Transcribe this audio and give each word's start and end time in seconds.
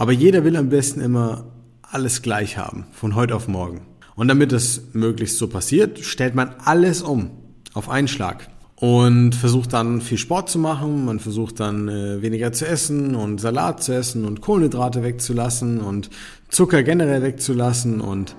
Aber 0.00 0.12
jeder 0.12 0.44
will 0.44 0.56
am 0.56 0.70
besten 0.70 1.02
immer 1.02 1.44
alles 1.82 2.22
gleich 2.22 2.56
haben, 2.56 2.86
von 2.90 3.14
heute 3.14 3.36
auf 3.36 3.48
morgen. 3.48 3.82
Und 4.14 4.28
damit 4.28 4.50
das 4.50 4.80
möglichst 4.94 5.36
so 5.36 5.46
passiert, 5.46 5.98
stellt 5.98 6.34
man 6.34 6.54
alles 6.64 7.02
um 7.02 7.32
auf 7.74 7.90
einen 7.90 8.08
Schlag 8.08 8.48
und 8.76 9.34
versucht 9.34 9.74
dann 9.74 10.00
viel 10.00 10.16
Sport 10.16 10.48
zu 10.48 10.58
machen. 10.58 11.04
Man 11.04 11.20
versucht 11.20 11.60
dann 11.60 11.88
äh, 11.88 12.22
weniger 12.22 12.50
zu 12.50 12.66
essen 12.66 13.14
und 13.14 13.42
Salat 13.42 13.82
zu 13.82 13.92
essen 13.92 14.24
und 14.24 14.40
Kohlenhydrate 14.40 15.02
wegzulassen 15.02 15.80
und 15.82 16.08
Zucker 16.48 16.82
generell 16.82 17.20
wegzulassen 17.20 18.00
und 18.00 18.36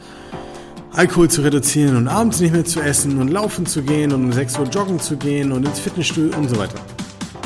Alkohol 0.93 1.29
zu 1.29 1.43
reduzieren 1.43 1.95
und 1.95 2.07
abends 2.07 2.39
nicht 2.39 2.53
mehr 2.53 2.65
zu 2.65 2.81
essen 2.81 3.19
und 3.19 3.27
laufen 3.27 3.67
zu 3.67 3.83
gehen 3.83 4.11
und 4.13 4.25
um 4.25 4.33
6 4.33 4.57
Uhr 4.57 4.65
joggen 4.65 4.99
zu 4.99 5.15
gehen 5.15 5.51
und 5.51 5.67
ins 5.67 5.79
Fitnessstudio 5.79 6.35
und 6.39 6.49
so 6.49 6.57
weiter. 6.57 6.79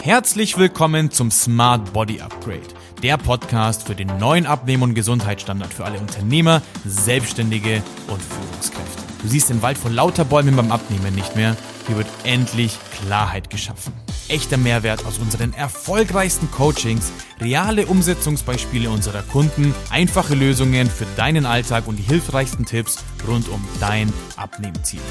Herzlich 0.06 0.58
willkommen 0.58 1.10
zum 1.10 1.32
Smart 1.32 1.92
Body 1.92 2.22
Upgrade, 2.22 2.62
der 3.06 3.18
Podcast 3.18 3.84
für 3.86 3.94
den 3.94 4.18
neuen 4.18 4.48
Abnehmen- 4.48 4.82
und 4.82 4.96
Gesundheitsstandard 4.96 5.72
für 5.72 5.86
alle 5.86 6.00
Unternehmer, 6.00 6.64
Selbstständige 6.86 7.84
und 8.08 8.20
Führungskräfte. 8.20 9.04
Du 9.22 9.28
siehst 9.28 9.52
den 9.52 9.62
Wald 9.62 9.78
vor 9.78 9.92
lauter 9.92 10.26
Bäumen 10.26 10.56
beim 10.56 10.72
Abnehmen 10.72 11.14
nicht 11.14 11.36
mehr. 11.36 11.56
Hier 11.86 11.98
wird 11.98 12.08
endlich 12.24 12.80
Klarheit 13.00 13.52
geschaffen. 13.52 13.94
Echter 14.28 14.58
Mehrwert 14.58 15.06
aus 15.06 15.20
unseren 15.20 15.54
erfolgreichsten 15.54 16.50
Coachings, 16.50 17.12
reale 17.40 17.86
Umsetzungsbeispiele 17.86 18.90
unserer 18.90 19.22
Kunden, 19.22 19.76
einfache 19.92 20.34
Lösungen 20.34 20.90
für 20.90 21.06
deinen 21.16 21.46
Alltag 21.46 21.88
und 21.88 21.98
die 21.98 22.04
hilfreichsten 22.04 22.66
Tipps 22.66 23.04
rund 23.28 23.50
um 23.50 23.64
dein 23.80 24.12
Abnehmziel. 24.36 25.02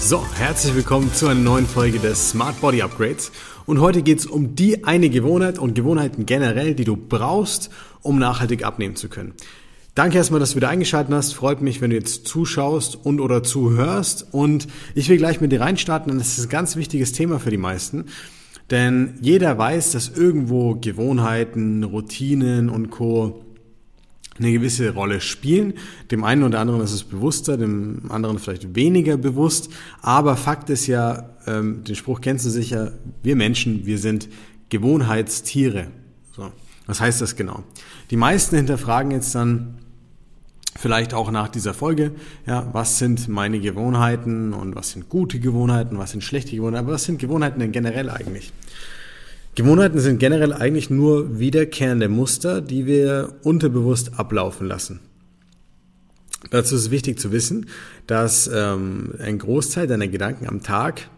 So, 0.00 0.24
herzlich 0.36 0.74
willkommen 0.74 1.12
zu 1.12 1.26
einer 1.26 1.40
neuen 1.40 1.66
Folge 1.66 1.98
des 1.98 2.30
Smart 2.30 2.60
Body 2.60 2.80
Upgrades. 2.82 3.30
Und 3.66 3.80
heute 3.80 4.00
geht 4.02 4.20
es 4.20 4.26
um 4.26 4.54
die 4.54 4.84
eine 4.84 5.10
Gewohnheit 5.10 5.58
und 5.58 5.74
Gewohnheiten 5.74 6.24
generell, 6.24 6.74
die 6.74 6.84
du 6.84 6.96
brauchst, 6.96 7.68
um 8.00 8.18
nachhaltig 8.18 8.64
abnehmen 8.64 8.96
zu 8.96 9.08
können. 9.08 9.34
Danke 9.94 10.16
erstmal, 10.16 10.40
dass 10.40 10.50
du 10.50 10.56
wieder 10.56 10.70
eingeschaltet 10.70 11.12
hast. 11.12 11.34
Freut 11.34 11.60
mich, 11.60 11.80
wenn 11.80 11.90
du 11.90 11.96
jetzt 11.96 12.26
zuschaust 12.26 12.96
und 13.04 13.20
oder 13.20 13.42
zuhörst. 13.42 14.28
Und 14.30 14.68
ich 14.94 15.08
will 15.08 15.18
gleich 15.18 15.40
mit 15.40 15.52
dir 15.52 15.60
reinstarten, 15.60 16.10
denn 16.10 16.18
das 16.18 16.38
ist 16.38 16.46
ein 16.46 16.50
ganz 16.50 16.76
wichtiges 16.76 17.12
Thema 17.12 17.40
für 17.40 17.50
die 17.50 17.58
meisten. 17.58 18.06
Denn 18.70 19.18
jeder 19.20 19.58
weiß, 19.58 19.92
dass 19.92 20.08
irgendwo 20.08 20.76
Gewohnheiten, 20.76 21.82
Routinen 21.84 22.70
und 22.70 22.90
Co 22.90 23.44
eine 24.38 24.52
gewisse 24.52 24.92
Rolle 24.94 25.20
spielen. 25.20 25.74
Dem 26.10 26.24
einen 26.24 26.42
oder 26.42 26.60
anderen 26.60 26.80
ist 26.80 26.92
es 26.92 27.04
bewusster, 27.04 27.56
dem 27.56 28.10
anderen 28.10 28.38
vielleicht 28.38 28.74
weniger 28.74 29.16
bewusst. 29.16 29.70
Aber 30.00 30.36
Fakt 30.36 30.70
ist 30.70 30.86
ja, 30.86 31.30
ähm, 31.46 31.84
den 31.84 31.94
Spruch 31.94 32.20
kennst 32.20 32.46
du 32.46 32.50
sicher, 32.50 32.92
wir 33.22 33.36
Menschen, 33.36 33.86
wir 33.86 33.98
sind 33.98 34.28
Gewohnheitstiere. 34.68 35.88
So, 36.34 36.50
was 36.86 37.00
heißt 37.00 37.20
das 37.20 37.36
genau? 37.36 37.62
Die 38.10 38.16
meisten 38.16 38.56
hinterfragen 38.56 39.10
jetzt 39.10 39.34
dann, 39.34 39.78
vielleicht 40.78 41.12
auch 41.12 41.30
nach 41.30 41.48
dieser 41.48 41.74
Folge, 41.74 42.12
ja, 42.46 42.68
was 42.72 42.98
sind 42.98 43.28
meine 43.28 43.58
Gewohnheiten 43.58 44.52
und 44.52 44.76
was 44.76 44.92
sind 44.92 45.08
gute 45.08 45.40
Gewohnheiten, 45.40 45.98
was 45.98 46.12
sind 46.12 46.22
schlechte 46.22 46.54
Gewohnheiten, 46.54 46.84
aber 46.84 46.94
was 46.94 47.04
sind 47.04 47.18
Gewohnheiten 47.18 47.58
denn 47.58 47.72
generell 47.72 48.08
eigentlich? 48.08 48.52
Gewohnheiten 49.58 49.98
sind 49.98 50.20
generell 50.20 50.52
eigentlich 50.52 50.88
nur 50.88 51.40
wiederkehrende 51.40 52.08
Muster, 52.08 52.60
die 52.60 52.86
wir 52.86 53.40
unterbewusst 53.42 54.16
ablaufen 54.16 54.68
lassen. 54.68 55.00
Dazu 56.52 56.76
ist 56.76 56.92
wichtig 56.92 57.18
zu 57.18 57.32
wissen, 57.32 57.66
dass 58.06 58.48
ähm, 58.54 59.14
ein 59.18 59.36
Großteil 59.36 59.88
deiner 59.88 60.06
Gedanken 60.06 60.46
am 60.46 60.62
Tag 60.62 61.10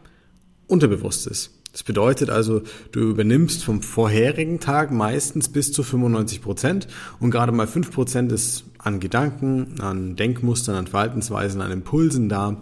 unterbewusst 0.69 1.27
ist. 1.27 1.51
Das 1.73 1.83
bedeutet 1.83 2.31
also, 2.31 2.63
du 2.93 3.11
übernimmst 3.11 3.63
vom 3.63 3.83
vorherigen 3.83 4.59
Tag 4.59 4.91
meistens 4.91 5.51
bis 5.51 5.71
zu 5.75 5.83
95 5.83 6.41
Prozent 6.41 6.89
und 7.19 7.31
gerade 7.33 7.53
mal 7.53 7.67
5 7.67 7.91
Prozent 7.91 8.33
ist 8.33 8.65
an 8.79 9.01
Gedanken, 9.01 9.79
an 9.83 10.17
Denkmustern, 10.17 10.77
an 10.77 10.87
Verhaltensweisen, 10.87 11.61
an 11.61 11.73
Impulsen 11.73 12.31
da, 12.31 12.57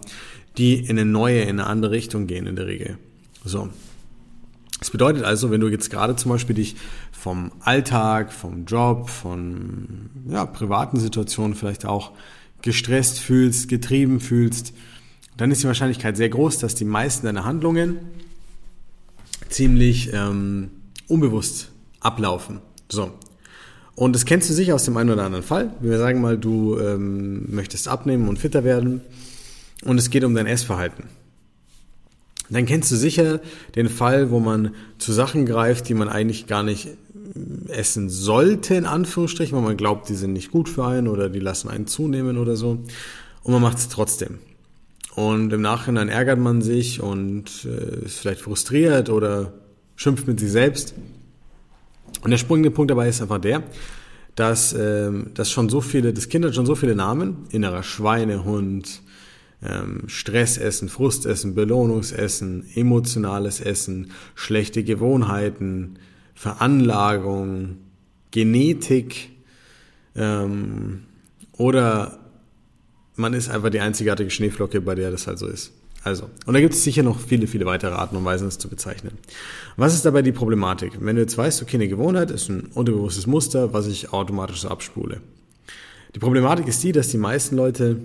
die 0.57 0.73
in 0.73 0.99
eine 0.99 1.05
neue, 1.05 1.43
in 1.43 1.51
eine 1.51 1.67
andere 1.67 1.91
Richtung 1.91 2.27
gehen 2.27 2.47
in 2.47 2.57
der 2.57 2.67
Regel. 2.67 2.97
So. 3.45 3.69
Das 4.79 4.89
bedeutet 4.91 5.23
also, 5.23 5.51
wenn 5.51 5.59
du 5.61 5.67
jetzt 5.67 5.89
gerade 5.89 6.15
zum 6.15 6.31
Beispiel 6.31 6.55
dich 6.55 6.75
vom 7.11 7.51
Alltag, 7.59 8.31
vom 8.31 8.65
Job, 8.65 9.09
von 9.09 10.09
ja, 10.29 10.45
privaten 10.45 10.99
Situationen 10.99 11.55
vielleicht 11.55 11.85
auch 11.85 12.11
gestresst 12.61 13.19
fühlst, 13.19 13.67
getrieben 13.67 14.19
fühlst, 14.19 14.73
dann 15.37 15.51
ist 15.51 15.63
die 15.63 15.67
Wahrscheinlichkeit 15.67 16.17
sehr 16.17 16.29
groß, 16.29 16.59
dass 16.59 16.75
die 16.75 16.85
meisten 16.85 17.25
deiner 17.25 17.45
Handlungen 17.45 17.97
ziemlich 19.49 20.11
ähm, 20.13 20.69
unbewusst 21.07 21.71
ablaufen. 21.99 22.59
So. 22.89 23.11
Und 23.95 24.13
das 24.13 24.25
kennst 24.25 24.49
du 24.49 24.53
sicher 24.53 24.75
aus 24.75 24.85
dem 24.85 24.95
einen 24.95 25.09
oder 25.09 25.25
anderen 25.25 25.43
Fall. 25.43 25.73
Wir 25.81 25.97
sagen 25.97 26.21
mal, 26.21 26.37
du 26.37 26.79
ähm, 26.79 27.53
möchtest 27.53 27.89
abnehmen 27.89 28.29
und 28.29 28.39
fitter 28.39 28.63
werden 28.63 29.01
und 29.83 29.97
es 29.97 30.09
geht 30.09 30.23
um 30.23 30.35
dein 30.35 30.47
Essverhalten. 30.47 31.05
Dann 32.49 32.65
kennst 32.65 32.91
du 32.91 32.95
sicher 32.95 33.41
den 33.75 33.89
Fall, 33.89 34.31
wo 34.31 34.39
man 34.39 34.73
zu 34.97 35.13
Sachen 35.13 35.45
greift, 35.45 35.87
die 35.87 35.93
man 35.93 36.09
eigentlich 36.09 36.47
gar 36.47 36.63
nicht 36.63 36.87
äh, 36.87 37.71
essen 37.71 38.09
sollte, 38.09 38.75
in 38.75 38.85
Anführungsstrichen, 38.85 39.55
weil 39.55 39.63
man 39.63 39.77
glaubt, 39.77 40.09
die 40.09 40.15
sind 40.15 40.33
nicht 40.33 40.51
gut 40.51 40.67
für 40.67 40.85
einen 40.85 41.07
oder 41.07 41.29
die 41.29 41.39
lassen 41.39 41.69
einen 41.69 41.87
zunehmen 41.87 42.37
oder 42.37 42.55
so. 42.55 42.83
Und 43.43 43.53
man 43.53 43.61
macht 43.61 43.77
es 43.77 43.89
trotzdem. 43.89 44.39
Und 45.15 45.51
im 45.53 45.61
Nachhinein 45.61 46.09
ärgert 46.09 46.39
man 46.39 46.61
sich 46.61 47.01
und 47.01 47.65
äh, 47.65 48.05
ist 48.05 48.19
vielleicht 48.19 48.41
frustriert 48.41 49.09
oder 49.09 49.53
schimpft 49.95 50.27
mit 50.27 50.39
sich 50.39 50.51
selbst. 50.51 50.93
Und 52.21 52.31
der 52.31 52.37
springende 52.37 52.71
Punkt 52.71 52.91
dabei 52.91 53.09
ist 53.09 53.21
einfach 53.21 53.39
der, 53.39 53.63
dass 54.35 54.73
ähm, 54.73 55.31
das 55.33 55.51
schon 55.51 55.69
so 55.69 55.81
viele, 55.81 56.13
das 56.13 56.29
Kind 56.29 56.45
hat 56.45 56.55
schon 56.55 56.65
so 56.65 56.75
viele 56.75 56.95
Namen, 56.95 57.45
innerer 57.51 57.83
Schweinehund, 57.83 59.01
ähm, 59.63 60.03
Stressessen, 60.07 60.89
Frustessen, 60.89 61.55
Belohnungsessen, 61.55 62.65
emotionales 62.75 63.59
Essen, 63.59 64.11
schlechte 64.35 64.83
Gewohnheiten, 64.83 65.99
Veranlagung, 66.33 67.77
Genetik 68.31 69.31
ähm, 70.15 71.03
oder 71.53 72.19
man 73.15 73.33
ist 73.33 73.49
einfach 73.49 73.69
die 73.69 73.81
einzigartige 73.81 74.29
Schneeflocke, 74.29 74.79
bei 74.79 74.95
der 74.95 75.11
das 75.11 75.27
halt 75.27 75.39
so 75.39 75.47
ist. 75.47 75.73
Also, 76.03 76.29
und 76.45 76.53
da 76.53 76.61
gibt 76.61 76.73
es 76.73 76.83
sicher 76.85 77.03
noch 77.03 77.19
viele, 77.19 77.45
viele 77.47 77.65
weitere 77.65 77.91
Arten 77.91 78.15
und 78.15 78.23
Weisen, 78.23 78.47
das 78.47 78.57
zu 78.57 78.69
bezeichnen. 78.69 79.17
Was 79.75 79.93
ist 79.93 80.05
dabei 80.05 80.21
die 80.21 80.31
Problematik? 80.31 80.93
Wenn 81.01 81.17
du 81.17 81.21
jetzt 81.21 81.37
weißt, 81.37 81.61
okay, 81.61 81.75
eine 81.75 81.89
Gewohnheit 81.89 82.31
ist 82.31 82.47
ein 82.47 82.67
unterbewusstes 82.73 83.27
Muster, 83.27 83.73
was 83.73 83.87
ich 83.87 84.13
automatisch 84.13 84.61
so 84.61 84.69
abspule. 84.69 85.19
Die 86.15 86.19
Problematik 86.19 86.67
ist 86.67 86.81
die, 86.83 86.93
dass 86.93 87.09
die 87.09 87.17
meisten 87.17 87.57
Leute 87.57 87.97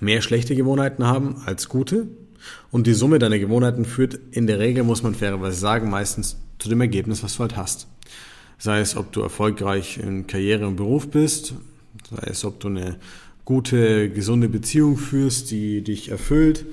mehr 0.00 0.22
schlechte 0.22 0.54
Gewohnheiten 0.54 1.04
haben 1.04 1.42
als 1.44 1.68
gute 1.68 2.08
und 2.70 2.86
die 2.86 2.94
Summe 2.94 3.18
deiner 3.18 3.38
Gewohnheiten 3.38 3.84
führt 3.84 4.18
in 4.30 4.46
der 4.46 4.58
Regel, 4.58 4.84
muss 4.84 5.02
man 5.02 5.14
fairerweise 5.14 5.58
sagen, 5.58 5.90
meistens 5.90 6.36
zu 6.58 6.68
dem 6.68 6.80
Ergebnis, 6.80 7.22
was 7.22 7.36
du 7.36 7.40
halt 7.40 7.56
hast. 7.56 7.86
Sei 8.58 8.80
es, 8.80 8.96
ob 8.96 9.12
du 9.12 9.20
erfolgreich 9.20 9.98
in 9.98 10.26
Karriere 10.26 10.66
und 10.66 10.76
Beruf 10.76 11.08
bist, 11.10 11.54
sei 12.10 12.30
es, 12.30 12.44
ob 12.44 12.60
du 12.60 12.68
eine 12.68 12.96
gute, 13.44 14.10
gesunde 14.10 14.48
Beziehung 14.48 14.96
führst, 14.96 15.50
die 15.50 15.82
dich 15.82 16.10
erfüllt, 16.10 16.64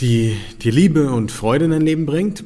die 0.00 0.36
dir 0.62 0.72
Liebe 0.72 1.10
und 1.10 1.30
Freude 1.30 1.66
in 1.66 1.70
dein 1.72 1.82
Leben 1.82 2.06
bringt, 2.06 2.44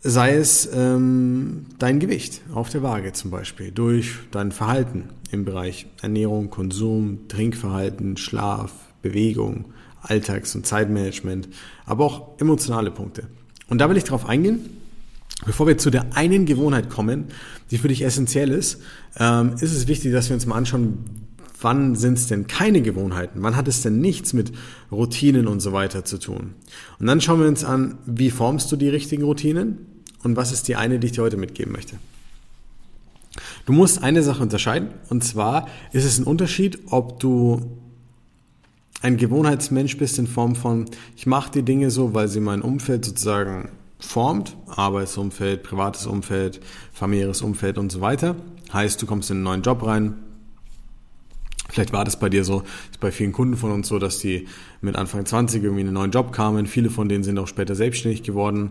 sei 0.00 0.36
es 0.36 0.68
ähm, 0.72 1.66
dein 1.78 1.98
Gewicht 1.98 2.42
auf 2.52 2.68
der 2.68 2.82
Waage 2.82 3.12
zum 3.12 3.30
Beispiel, 3.30 3.70
durch 3.70 4.16
dein 4.30 4.52
Verhalten 4.52 5.08
im 5.34 5.44
Bereich 5.44 5.86
Ernährung, 6.00 6.48
Konsum, 6.50 7.28
Trinkverhalten, 7.28 8.16
Schlaf, 8.16 8.72
Bewegung, 9.02 9.66
Alltags- 10.00 10.54
und 10.54 10.66
Zeitmanagement, 10.66 11.48
aber 11.84 12.04
auch 12.04 12.40
emotionale 12.40 12.90
Punkte. 12.90 13.26
Und 13.68 13.78
da 13.78 13.90
will 13.90 13.96
ich 13.96 14.04
darauf 14.04 14.26
eingehen. 14.26 14.60
Bevor 15.46 15.66
wir 15.66 15.76
zu 15.76 15.90
der 15.90 16.16
einen 16.16 16.46
Gewohnheit 16.46 16.88
kommen, 16.88 17.26
die 17.70 17.78
für 17.78 17.88
dich 17.88 18.02
essentiell 18.02 18.50
ist, 18.50 18.80
ähm, 19.18 19.54
ist 19.54 19.74
es 19.74 19.88
wichtig, 19.88 20.12
dass 20.12 20.28
wir 20.28 20.34
uns 20.34 20.46
mal 20.46 20.56
anschauen, 20.56 20.98
wann 21.60 21.96
sind 21.96 22.18
es 22.18 22.28
denn 22.28 22.46
keine 22.46 22.82
Gewohnheiten? 22.82 23.42
Wann 23.42 23.56
hat 23.56 23.68
es 23.68 23.82
denn 23.82 24.00
nichts 24.00 24.32
mit 24.32 24.52
Routinen 24.92 25.48
und 25.48 25.60
so 25.60 25.72
weiter 25.72 26.04
zu 26.04 26.18
tun? 26.18 26.54
Und 26.98 27.06
dann 27.06 27.20
schauen 27.20 27.40
wir 27.40 27.48
uns 27.48 27.64
an, 27.64 27.98
wie 28.06 28.30
formst 28.30 28.70
du 28.70 28.76
die 28.76 28.88
richtigen 28.88 29.24
Routinen 29.24 29.78
und 30.22 30.36
was 30.36 30.52
ist 30.52 30.68
die 30.68 30.76
eine, 30.76 30.98
die 30.98 31.08
ich 31.08 31.12
dir 31.12 31.22
heute 31.22 31.36
mitgeben 31.36 31.72
möchte. 31.72 31.96
Du 33.66 33.72
musst 33.72 34.02
eine 34.02 34.22
Sache 34.22 34.42
unterscheiden 34.42 34.90
und 35.08 35.24
zwar 35.24 35.68
ist 35.92 36.04
es 36.04 36.18
ein 36.18 36.24
Unterschied, 36.24 36.78
ob 36.90 37.20
du 37.20 37.78
ein 39.00 39.16
Gewohnheitsmensch 39.16 39.96
bist 39.98 40.18
in 40.18 40.26
Form 40.26 40.54
von, 40.54 40.86
ich 41.16 41.26
mache 41.26 41.50
die 41.50 41.62
Dinge 41.62 41.90
so, 41.90 42.14
weil 42.14 42.28
sie 42.28 42.40
mein 42.40 42.62
Umfeld 42.62 43.04
sozusagen 43.04 43.70
formt, 43.98 44.56
Arbeitsumfeld, 44.66 45.62
privates 45.62 46.06
Umfeld, 46.06 46.60
familiäres 46.92 47.42
Umfeld 47.42 47.78
und 47.78 47.90
so 47.90 48.00
weiter. 48.00 48.36
Heißt, 48.72 49.00
du 49.00 49.06
kommst 49.06 49.30
in 49.30 49.38
einen 49.38 49.44
neuen 49.44 49.62
Job 49.62 49.86
rein, 49.86 50.14
Vielleicht 51.74 51.92
war 51.92 52.04
das 52.04 52.20
bei 52.20 52.28
dir 52.28 52.44
so, 52.44 52.62
ist 52.92 53.00
bei 53.00 53.10
vielen 53.10 53.32
Kunden 53.32 53.56
von 53.56 53.72
uns 53.72 53.88
so, 53.88 53.98
dass 53.98 54.20
die 54.20 54.46
mit 54.80 54.94
Anfang 54.94 55.26
20 55.26 55.60
irgendwie 55.60 55.80
in 55.80 55.88
einen 55.88 55.94
neuen 55.94 56.12
Job 56.12 56.30
kamen. 56.30 56.68
Viele 56.68 56.88
von 56.88 57.08
denen 57.08 57.24
sind 57.24 57.36
auch 57.36 57.48
später 57.48 57.74
selbstständig 57.74 58.22
geworden, 58.22 58.70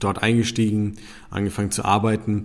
dort 0.00 0.22
eingestiegen, 0.22 0.96
angefangen 1.30 1.70
zu 1.70 1.82
arbeiten. 1.86 2.44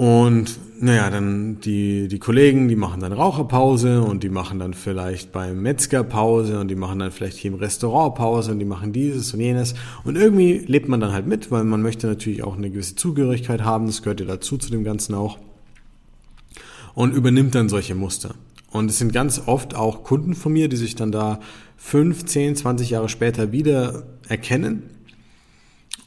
Und 0.00 0.58
naja, 0.80 1.10
dann 1.10 1.60
die, 1.60 2.08
die 2.08 2.18
Kollegen, 2.18 2.68
die 2.68 2.74
machen 2.74 3.02
dann 3.02 3.12
Raucherpause 3.12 4.00
und 4.00 4.22
die 4.22 4.30
machen 4.30 4.58
dann 4.58 4.72
vielleicht 4.72 5.30
beim 5.30 5.60
Metzger 5.60 6.04
Pause 6.04 6.58
und 6.58 6.68
die 6.68 6.74
machen 6.74 7.00
dann 7.00 7.10
vielleicht 7.10 7.36
hier 7.36 7.52
im 7.52 7.58
Restaurant 7.58 8.14
Pause 8.14 8.52
und 8.52 8.60
die 8.60 8.64
machen 8.64 8.94
dieses 8.94 9.34
und 9.34 9.40
jenes. 9.40 9.74
Und 10.04 10.16
irgendwie 10.16 10.56
lebt 10.56 10.88
man 10.88 11.00
dann 11.00 11.12
halt 11.12 11.26
mit, 11.26 11.50
weil 11.50 11.64
man 11.64 11.82
möchte 11.82 12.06
natürlich 12.06 12.42
auch 12.42 12.56
eine 12.56 12.70
gewisse 12.70 12.96
Zugehörigkeit 12.96 13.60
haben, 13.60 13.84
das 13.84 14.00
gehört 14.00 14.20
ja 14.20 14.26
dazu 14.26 14.56
zu 14.56 14.70
dem 14.70 14.84
Ganzen 14.84 15.14
auch. 15.14 15.36
Und 16.94 17.14
übernimmt 17.14 17.54
dann 17.54 17.68
solche 17.68 17.94
Muster. 17.94 18.34
Und 18.70 18.90
es 18.90 18.96
sind 18.96 19.12
ganz 19.12 19.42
oft 19.44 19.74
auch 19.74 20.02
Kunden 20.02 20.34
von 20.34 20.54
mir, 20.54 20.70
die 20.70 20.76
sich 20.76 20.94
dann 20.94 21.12
da 21.12 21.40
5, 21.76 22.24
10, 22.24 22.56
20 22.56 22.88
Jahre 22.88 23.10
später 23.10 23.52
wieder 23.52 24.04
erkennen 24.26 24.84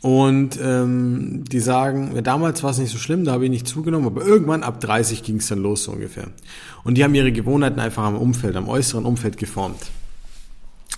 und 0.03 0.59
ähm, 0.61 1.45
die 1.49 1.61
sagen, 1.61 2.21
damals 2.25 2.61
war 2.61 2.71
es 2.71 2.77
nicht 2.77 2.91
so 2.91 2.97
schlimm, 2.97 3.23
da 3.23 3.31
habe 3.31 3.45
ich 3.45 3.49
nicht 3.49 3.69
zugenommen, 3.69 4.05
aber 4.05 4.25
irgendwann 4.25 4.61
ab 4.61 4.81
30 4.81 5.23
ging 5.23 5.37
es 5.37 5.47
dann 5.47 5.59
los 5.59 5.85
so 5.85 5.93
ungefähr. 5.93 6.27
Und 6.83 6.97
die 6.97 7.05
haben 7.05 7.15
ihre 7.15 7.31
Gewohnheiten 7.31 7.79
einfach 7.79 8.03
am 8.03 8.17
Umfeld, 8.17 8.57
am 8.57 8.67
äußeren 8.67 9.05
Umfeld 9.05 9.37
geformt. 9.37 9.79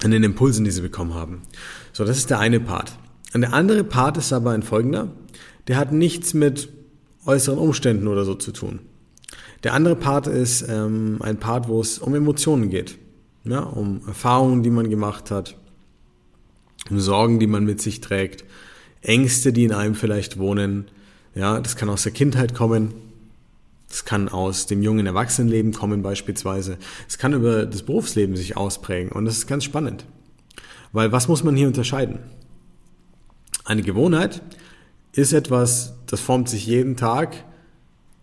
An 0.04 0.10
den 0.10 0.24
Impulsen, 0.24 0.66
die 0.66 0.72
sie 0.72 0.82
bekommen 0.82 1.14
haben. 1.14 1.44
So, 1.94 2.04
das 2.04 2.18
ist 2.18 2.32
der 2.32 2.40
eine 2.40 2.60
Part. 2.60 2.98
Und 3.36 3.42
der 3.42 3.54
andere 3.54 3.84
Part 3.84 4.18
ist 4.18 4.34
aber 4.34 4.52
ein 4.52 4.64
folgender. 4.64 5.10
Der 5.68 5.78
hat 5.78 5.92
nichts 5.92 6.34
mit 6.34 6.70
äußeren 7.28 7.60
Umständen 7.60 8.08
oder 8.08 8.26
so 8.26 8.34
zu 8.34 8.54
tun. 8.54 8.80
Der 9.64 9.74
andere 9.74 9.96
Part 9.96 10.26
ist 10.26 10.66
ähm, 10.68 11.20
ein 11.20 11.38
Part, 11.38 11.68
wo 11.68 11.80
es 11.80 12.00
um 12.00 12.16
Emotionen 12.16 12.72
geht. 12.72 12.98
Ja, 13.44 13.60
um 13.60 14.02
Erfahrungen, 14.08 14.64
die 14.64 14.72
man 14.72 14.90
gemacht 14.90 15.30
hat, 15.30 15.60
um 16.90 17.00
Sorgen, 17.00 17.40
die 17.40 17.46
man 17.46 17.66
mit 17.66 17.84
sich 17.84 18.02
trägt, 18.02 18.46
Ängste, 19.08 19.54
die 19.54 19.64
in 19.64 19.72
einem 19.72 19.96
vielleicht 19.96 20.38
wohnen. 20.38 20.86
Ja, 21.34 21.60
das 21.60 21.76
kann 21.76 21.90
aus 21.90 22.04
der 22.04 22.12
Kindheit 22.12 22.54
kommen. 22.54 22.94
Das 23.88 24.04
kann 24.04 24.30
aus 24.30 24.66
dem 24.66 24.82
jungen 24.82 25.06
Erwachsenenleben 25.06 25.72
kommen 25.72 26.02
beispielsweise. 26.02 26.78
Es 27.08 27.18
kann 27.18 27.34
über 27.34 27.66
das 27.66 27.84
Berufsleben 27.84 28.36
sich 28.36 28.58
ausprägen 28.58 29.12
und 29.12 29.26
das 29.26 29.38
ist 29.38 29.48
ganz 29.48 29.64
spannend. 29.64 30.06
Weil 30.92 31.12
was 31.12 31.28
muss 31.28 31.44
man 31.44 31.56
hier 31.56 31.68
unterscheiden? 31.68 32.20
Eine 33.64 33.84
Gewohnheit 33.84 34.42
ist 35.14 35.34
etwas, 35.34 35.94
das 36.08 36.20
formt 36.20 36.50
sich 36.50 36.66
jeden 36.66 36.98
Tag 36.98 37.44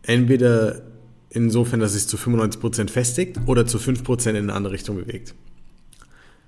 entweder 0.03 0.83
insofern, 1.31 1.81
dass 1.81 1.95
es 1.95 2.07
zu 2.07 2.17
95 2.17 2.61
Prozent 2.61 2.91
festigt 2.91 3.39
oder 3.47 3.67
zu 3.67 3.79
5% 3.79 4.31
in 4.31 4.37
eine 4.37 4.53
andere 4.53 4.75
Richtung 4.75 4.97
bewegt. 4.97 5.35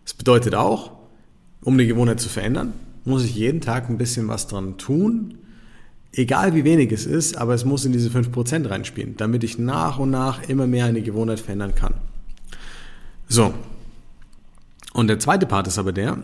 Das 0.04 0.14
bedeutet 0.14 0.54
auch, 0.54 0.92
um 1.62 1.75
eine 1.75 1.86
Gewohnheit 1.86 2.20
zu 2.20 2.28
verändern, 2.28 2.75
muss 3.04 3.24
ich 3.24 3.34
jeden 3.34 3.60
Tag 3.60 3.88
ein 3.88 3.98
bisschen 3.98 4.28
was 4.28 4.46
dran 4.46 4.78
tun, 4.78 5.38
egal 6.12 6.54
wie 6.54 6.64
wenig 6.64 6.92
es 6.92 7.06
ist, 7.06 7.36
aber 7.36 7.54
es 7.54 7.64
muss 7.64 7.84
in 7.84 7.92
diese 7.92 8.08
5% 8.08 8.68
reinspielen, 8.68 9.16
damit 9.16 9.44
ich 9.44 9.58
nach 9.58 9.98
und 9.98 10.10
nach 10.10 10.48
immer 10.48 10.66
mehr 10.66 10.86
eine 10.86 11.02
Gewohnheit 11.02 11.40
verändern 11.40 11.74
kann. 11.74 11.94
So. 13.28 13.54
Und 14.92 15.08
der 15.08 15.18
zweite 15.18 15.46
Part 15.46 15.66
ist 15.66 15.78
aber 15.78 15.92
der, 15.92 16.22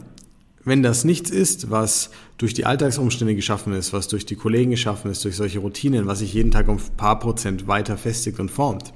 wenn 0.64 0.82
das 0.82 1.04
nichts 1.04 1.30
ist, 1.30 1.70
was 1.70 2.10
durch 2.38 2.54
die 2.54 2.66
Alltagsumstände 2.66 3.34
geschaffen 3.34 3.72
ist, 3.72 3.92
was 3.92 4.08
durch 4.08 4.26
die 4.26 4.36
Kollegen 4.36 4.70
geschaffen 4.70 5.10
ist, 5.10 5.24
durch 5.24 5.36
solche 5.36 5.58
Routinen, 5.58 6.06
was 6.06 6.20
sich 6.20 6.34
jeden 6.34 6.50
Tag 6.50 6.68
um 6.68 6.76
ein 6.76 6.96
paar 6.96 7.18
Prozent 7.18 7.66
weiter 7.66 7.96
festigt 7.96 8.38
und 8.38 8.50
formt, 8.50 8.92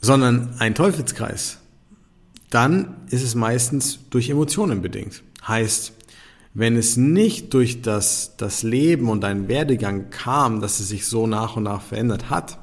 sondern 0.00 0.54
ein 0.58 0.74
Teufelskreis, 0.74 1.58
dann 2.50 2.96
ist 3.10 3.22
es 3.22 3.34
meistens 3.34 3.98
durch 4.10 4.30
Emotionen 4.30 4.82
bedingt. 4.82 5.22
Heißt, 5.46 5.92
wenn 6.54 6.76
es 6.76 6.96
nicht 6.96 7.54
durch 7.54 7.82
das, 7.82 8.36
das 8.36 8.62
Leben 8.62 9.08
und 9.08 9.22
deinen 9.22 9.48
Werdegang 9.48 10.10
kam, 10.10 10.60
dass 10.60 10.80
es 10.80 10.88
sich 10.88 11.06
so 11.06 11.26
nach 11.26 11.56
und 11.56 11.64
nach 11.64 11.80
verändert 11.80 12.28
hat, 12.30 12.58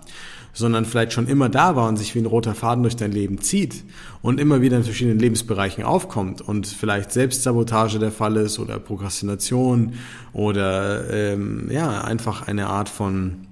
sondern 0.54 0.86
vielleicht 0.86 1.14
schon 1.14 1.28
immer 1.28 1.50
da 1.50 1.76
war 1.76 1.88
und 1.88 1.98
sich 1.98 2.16
wie 2.16 2.20
ein 2.20 2.26
roter 2.26 2.54
Faden 2.54 2.84
durch 2.84 2.96
dein 2.96 3.12
Leben 3.12 3.40
zieht 3.40 3.84
und 4.22 4.40
immer 4.40 4.62
wieder 4.62 4.78
in 4.78 4.84
verschiedenen 4.84 5.20
Lebensbereichen 5.20 5.84
aufkommt 5.84 6.42
und 6.42 6.68
vielleicht 6.68 7.12
Selbstsabotage 7.12 8.00
der 8.00 8.12
Fall 8.12 8.36
ist 8.36 8.60
oder 8.60 8.80
Prokrastination 8.80 9.94
oder 10.34 11.10
ähm, 11.10 11.70
ja 11.72 12.02
einfach 12.02 12.48
eine 12.48 12.68
Art 12.68 12.90
von 12.90 13.48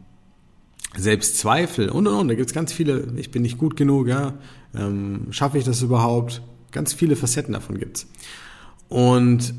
Selbstzweifel 0.95 1.89
und 1.89 2.07
und 2.07 2.15
und. 2.15 2.27
Da 2.27 2.35
gibt's 2.35 2.53
ganz 2.53 2.73
viele, 2.73 3.07
ich 3.15 3.31
bin 3.31 3.41
nicht 3.41 3.57
gut 3.57 3.75
genug, 3.75 4.07
ja, 4.07 4.33
ähm, 4.75 5.27
schaffe 5.31 5.57
ich 5.57 5.63
das 5.63 5.81
überhaupt? 5.81 6.41
Ganz 6.71 6.93
viele 6.93 7.15
Facetten 7.15 7.53
davon 7.53 7.77
gibt's. 7.77 8.07
Und 8.89 9.53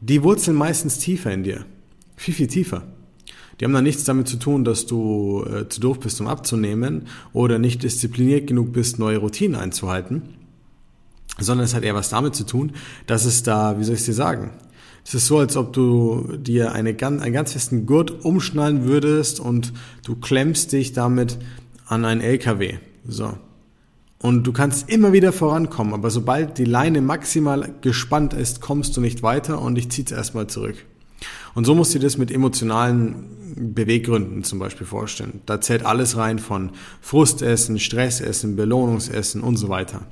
die 0.00 0.22
wurzeln 0.22 0.56
meistens 0.56 0.98
tiefer 0.98 1.32
in 1.32 1.42
dir. 1.42 1.64
Viel, 2.16 2.34
viel 2.34 2.46
tiefer. 2.46 2.82
Die 3.60 3.64
haben 3.64 3.72
dann 3.72 3.84
nichts 3.84 4.04
damit 4.04 4.26
zu 4.28 4.38
tun, 4.38 4.64
dass 4.64 4.86
du 4.86 5.44
äh, 5.44 5.68
zu 5.68 5.80
doof 5.80 6.00
bist, 6.00 6.20
um 6.20 6.26
abzunehmen 6.26 7.06
oder 7.32 7.58
nicht 7.58 7.82
diszipliniert 7.82 8.46
genug 8.46 8.72
bist, 8.72 8.98
neue 8.98 9.18
Routinen 9.18 9.60
einzuhalten, 9.60 10.22
sondern 11.38 11.64
es 11.64 11.74
hat 11.74 11.84
eher 11.84 11.94
was 11.94 12.08
damit 12.08 12.34
zu 12.34 12.44
tun, 12.44 12.72
dass 13.06 13.24
es 13.24 13.42
da, 13.42 13.78
wie 13.78 13.84
soll 13.84 13.94
ich 13.94 14.04
dir 14.04 14.14
sagen, 14.14 14.50
es 15.04 15.14
ist 15.14 15.26
so, 15.26 15.38
als 15.38 15.56
ob 15.56 15.72
du 15.72 16.36
dir 16.36 16.72
eine, 16.72 16.96
einen 17.00 17.32
ganz 17.32 17.52
festen 17.52 17.86
Gurt 17.86 18.24
umschnallen 18.24 18.84
würdest 18.84 19.40
und 19.40 19.72
du 20.04 20.16
klemmst 20.16 20.72
dich 20.72 20.92
damit 20.92 21.38
an 21.86 22.04
einen 22.04 22.20
LKW. 22.20 22.78
So. 23.06 23.36
Und 24.22 24.44
du 24.44 24.52
kannst 24.52 24.88
immer 24.88 25.12
wieder 25.12 25.32
vorankommen, 25.32 25.94
aber 25.94 26.08
sobald 26.08 26.56
die 26.56 26.64
Leine 26.64 27.00
maximal 27.00 27.74
gespannt 27.80 28.34
ist, 28.34 28.60
kommst 28.60 28.96
du 28.96 29.00
nicht 29.00 29.24
weiter 29.24 29.60
und 29.60 29.76
ich 29.76 29.90
ziehe 29.90 30.06
es 30.06 30.12
erstmal 30.12 30.46
zurück. 30.46 30.76
Und 31.54 31.64
so 31.64 31.74
musst 31.74 31.92
du 31.92 31.98
dir 31.98 32.06
das 32.06 32.18
mit 32.18 32.30
emotionalen 32.30 33.74
Beweggründen 33.74 34.44
zum 34.44 34.60
Beispiel 34.60 34.86
vorstellen. 34.86 35.40
Da 35.44 35.60
zählt 35.60 35.84
alles 35.84 36.16
rein 36.16 36.38
von 36.38 36.70
Frustessen, 37.00 37.80
Stressessen, 37.80 38.54
Belohnungsessen 38.54 39.42
und 39.42 39.56
so 39.56 39.68
weiter. 39.68 40.02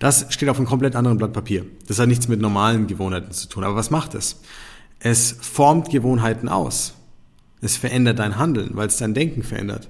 Das 0.00 0.26
steht 0.30 0.48
auf 0.48 0.56
einem 0.56 0.66
komplett 0.66 0.96
anderen 0.96 1.18
Blatt 1.18 1.32
Papier. 1.32 1.66
Das 1.86 2.00
hat 2.00 2.08
nichts 2.08 2.26
mit 2.26 2.40
normalen 2.40 2.88
Gewohnheiten 2.88 3.30
zu 3.30 3.48
tun. 3.48 3.62
Aber 3.62 3.76
was 3.76 3.90
macht 3.90 4.14
es? 4.14 4.40
Es 4.98 5.36
formt 5.40 5.90
Gewohnheiten 5.90 6.48
aus. 6.48 6.94
Es 7.60 7.76
verändert 7.76 8.18
dein 8.18 8.38
Handeln, 8.38 8.70
weil 8.74 8.88
es 8.88 8.96
dein 8.96 9.14
Denken 9.14 9.44
verändert. 9.44 9.88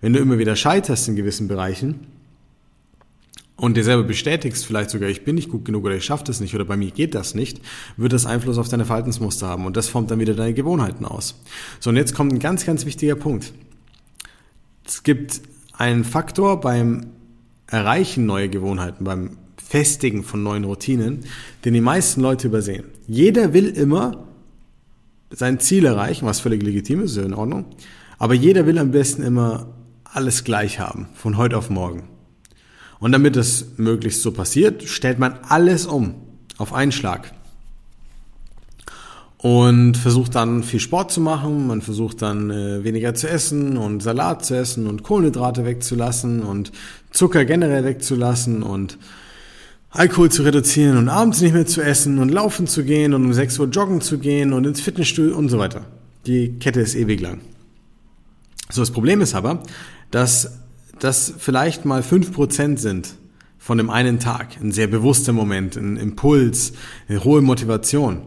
Wenn 0.00 0.12
du 0.12 0.20
immer 0.20 0.38
wieder 0.38 0.56
scheiterst 0.56 1.08
in 1.08 1.16
gewissen 1.16 1.48
Bereichen 1.48 2.06
und 3.56 3.76
dir 3.76 3.82
selber 3.82 4.04
bestätigst, 4.04 4.64
vielleicht 4.64 4.90
sogar, 4.90 5.08
ich 5.08 5.24
bin 5.24 5.34
nicht 5.34 5.48
gut 5.48 5.64
genug 5.64 5.84
oder 5.84 5.96
ich 5.96 6.04
schaffe 6.04 6.24
das 6.24 6.40
nicht 6.40 6.54
oder 6.54 6.64
bei 6.64 6.76
mir 6.76 6.90
geht 6.90 7.14
das 7.14 7.34
nicht, 7.34 7.60
wird 7.96 8.12
das 8.12 8.26
Einfluss 8.26 8.58
auf 8.58 8.68
deine 8.68 8.84
Verhaltensmuster 8.84 9.48
haben 9.48 9.66
und 9.66 9.76
das 9.76 9.88
formt 9.88 10.10
dann 10.10 10.20
wieder 10.20 10.34
deine 10.34 10.54
Gewohnheiten 10.54 11.04
aus. 11.04 11.42
So, 11.80 11.90
und 11.90 11.96
jetzt 11.96 12.14
kommt 12.14 12.32
ein 12.32 12.38
ganz, 12.38 12.64
ganz 12.64 12.86
wichtiger 12.86 13.16
Punkt. 13.16 13.52
Es 14.86 15.02
gibt 15.02 15.40
einen 15.72 16.04
Faktor 16.04 16.60
beim 16.60 17.06
Erreichen 17.66 18.24
neuer 18.24 18.48
Gewohnheiten, 18.48 19.04
beim 19.04 19.36
Festigen 19.56 20.22
von 20.22 20.42
neuen 20.42 20.64
Routinen, 20.64 21.24
den 21.64 21.74
die 21.74 21.80
meisten 21.80 22.20
Leute 22.20 22.46
übersehen. 22.46 22.84
Jeder 23.06 23.52
will 23.52 23.66
immer 23.66 24.28
sein 25.30 25.60
Ziel 25.60 25.84
erreichen, 25.84 26.24
was 26.24 26.40
völlig 26.40 26.62
legitim 26.62 27.02
ist, 27.02 27.16
ist 27.16 27.24
in 27.24 27.34
Ordnung. 27.34 27.66
Aber 28.18 28.34
jeder 28.34 28.66
will 28.66 28.78
am 28.78 28.92
besten 28.92 29.22
immer 29.22 29.66
alles 30.12 30.44
gleich 30.44 30.80
haben, 30.80 31.08
von 31.14 31.36
heute 31.36 31.56
auf 31.56 31.70
morgen. 31.70 32.08
Und 33.00 33.12
damit 33.12 33.36
das 33.36 33.66
möglichst 33.76 34.22
so 34.22 34.32
passiert, 34.32 34.82
stellt 34.84 35.18
man 35.18 35.38
alles 35.48 35.86
um, 35.86 36.14
auf 36.56 36.72
einen 36.72 36.92
Schlag. 36.92 37.32
Und 39.36 39.96
versucht 39.96 40.34
dann 40.34 40.64
viel 40.64 40.80
Sport 40.80 41.12
zu 41.12 41.20
machen, 41.20 41.68
man 41.68 41.80
versucht 41.80 42.22
dann 42.22 42.50
äh, 42.50 42.82
weniger 42.82 43.14
zu 43.14 43.28
essen 43.28 43.76
und 43.76 44.02
Salat 44.02 44.44
zu 44.44 44.56
essen 44.56 44.88
und 44.88 45.04
Kohlenhydrate 45.04 45.64
wegzulassen 45.64 46.42
und 46.42 46.72
Zucker 47.12 47.44
generell 47.44 47.84
wegzulassen 47.84 48.64
und 48.64 48.98
Alkohol 49.90 50.30
zu 50.30 50.42
reduzieren 50.42 50.96
und 50.96 51.08
abends 51.08 51.40
nicht 51.40 51.54
mehr 51.54 51.66
zu 51.66 51.82
essen 51.82 52.18
und 52.18 52.30
laufen 52.30 52.66
zu 52.66 52.82
gehen 52.82 53.14
und 53.14 53.26
um 53.26 53.32
6 53.32 53.60
Uhr 53.60 53.68
joggen 53.68 54.00
zu 54.00 54.18
gehen 54.18 54.52
und 54.52 54.66
ins 54.66 54.80
Fitnessstudio 54.80 55.36
und 55.36 55.48
so 55.50 55.58
weiter. 55.58 55.86
Die 56.26 56.58
Kette 56.58 56.80
ist 56.80 56.96
ewig 56.96 57.20
lang. 57.20 57.40
So, 58.70 58.82
das 58.82 58.90
Problem 58.90 59.20
ist 59.20 59.34
aber, 59.34 59.62
dass 60.10 60.58
das 60.98 61.32
vielleicht 61.38 61.84
mal 61.84 62.02
fünf 62.02 62.32
Prozent 62.32 62.80
sind 62.80 63.14
von 63.58 63.78
dem 63.78 63.90
einen 63.90 64.20
Tag. 64.20 64.60
Ein 64.60 64.72
sehr 64.72 64.86
bewusster 64.86 65.32
Moment, 65.32 65.76
ein 65.76 65.96
Impuls, 65.96 66.72
eine 67.08 67.24
hohe 67.24 67.40
Motivation. 67.40 68.22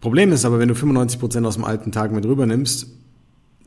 Problem 0.00 0.32
ist 0.32 0.44
aber, 0.44 0.58
wenn 0.58 0.68
du 0.68 0.74
95 0.74 1.20
Prozent 1.20 1.46
aus 1.46 1.54
dem 1.54 1.64
alten 1.64 1.92
Tag 1.92 2.10
mit 2.12 2.26
rübernimmst, 2.26 2.88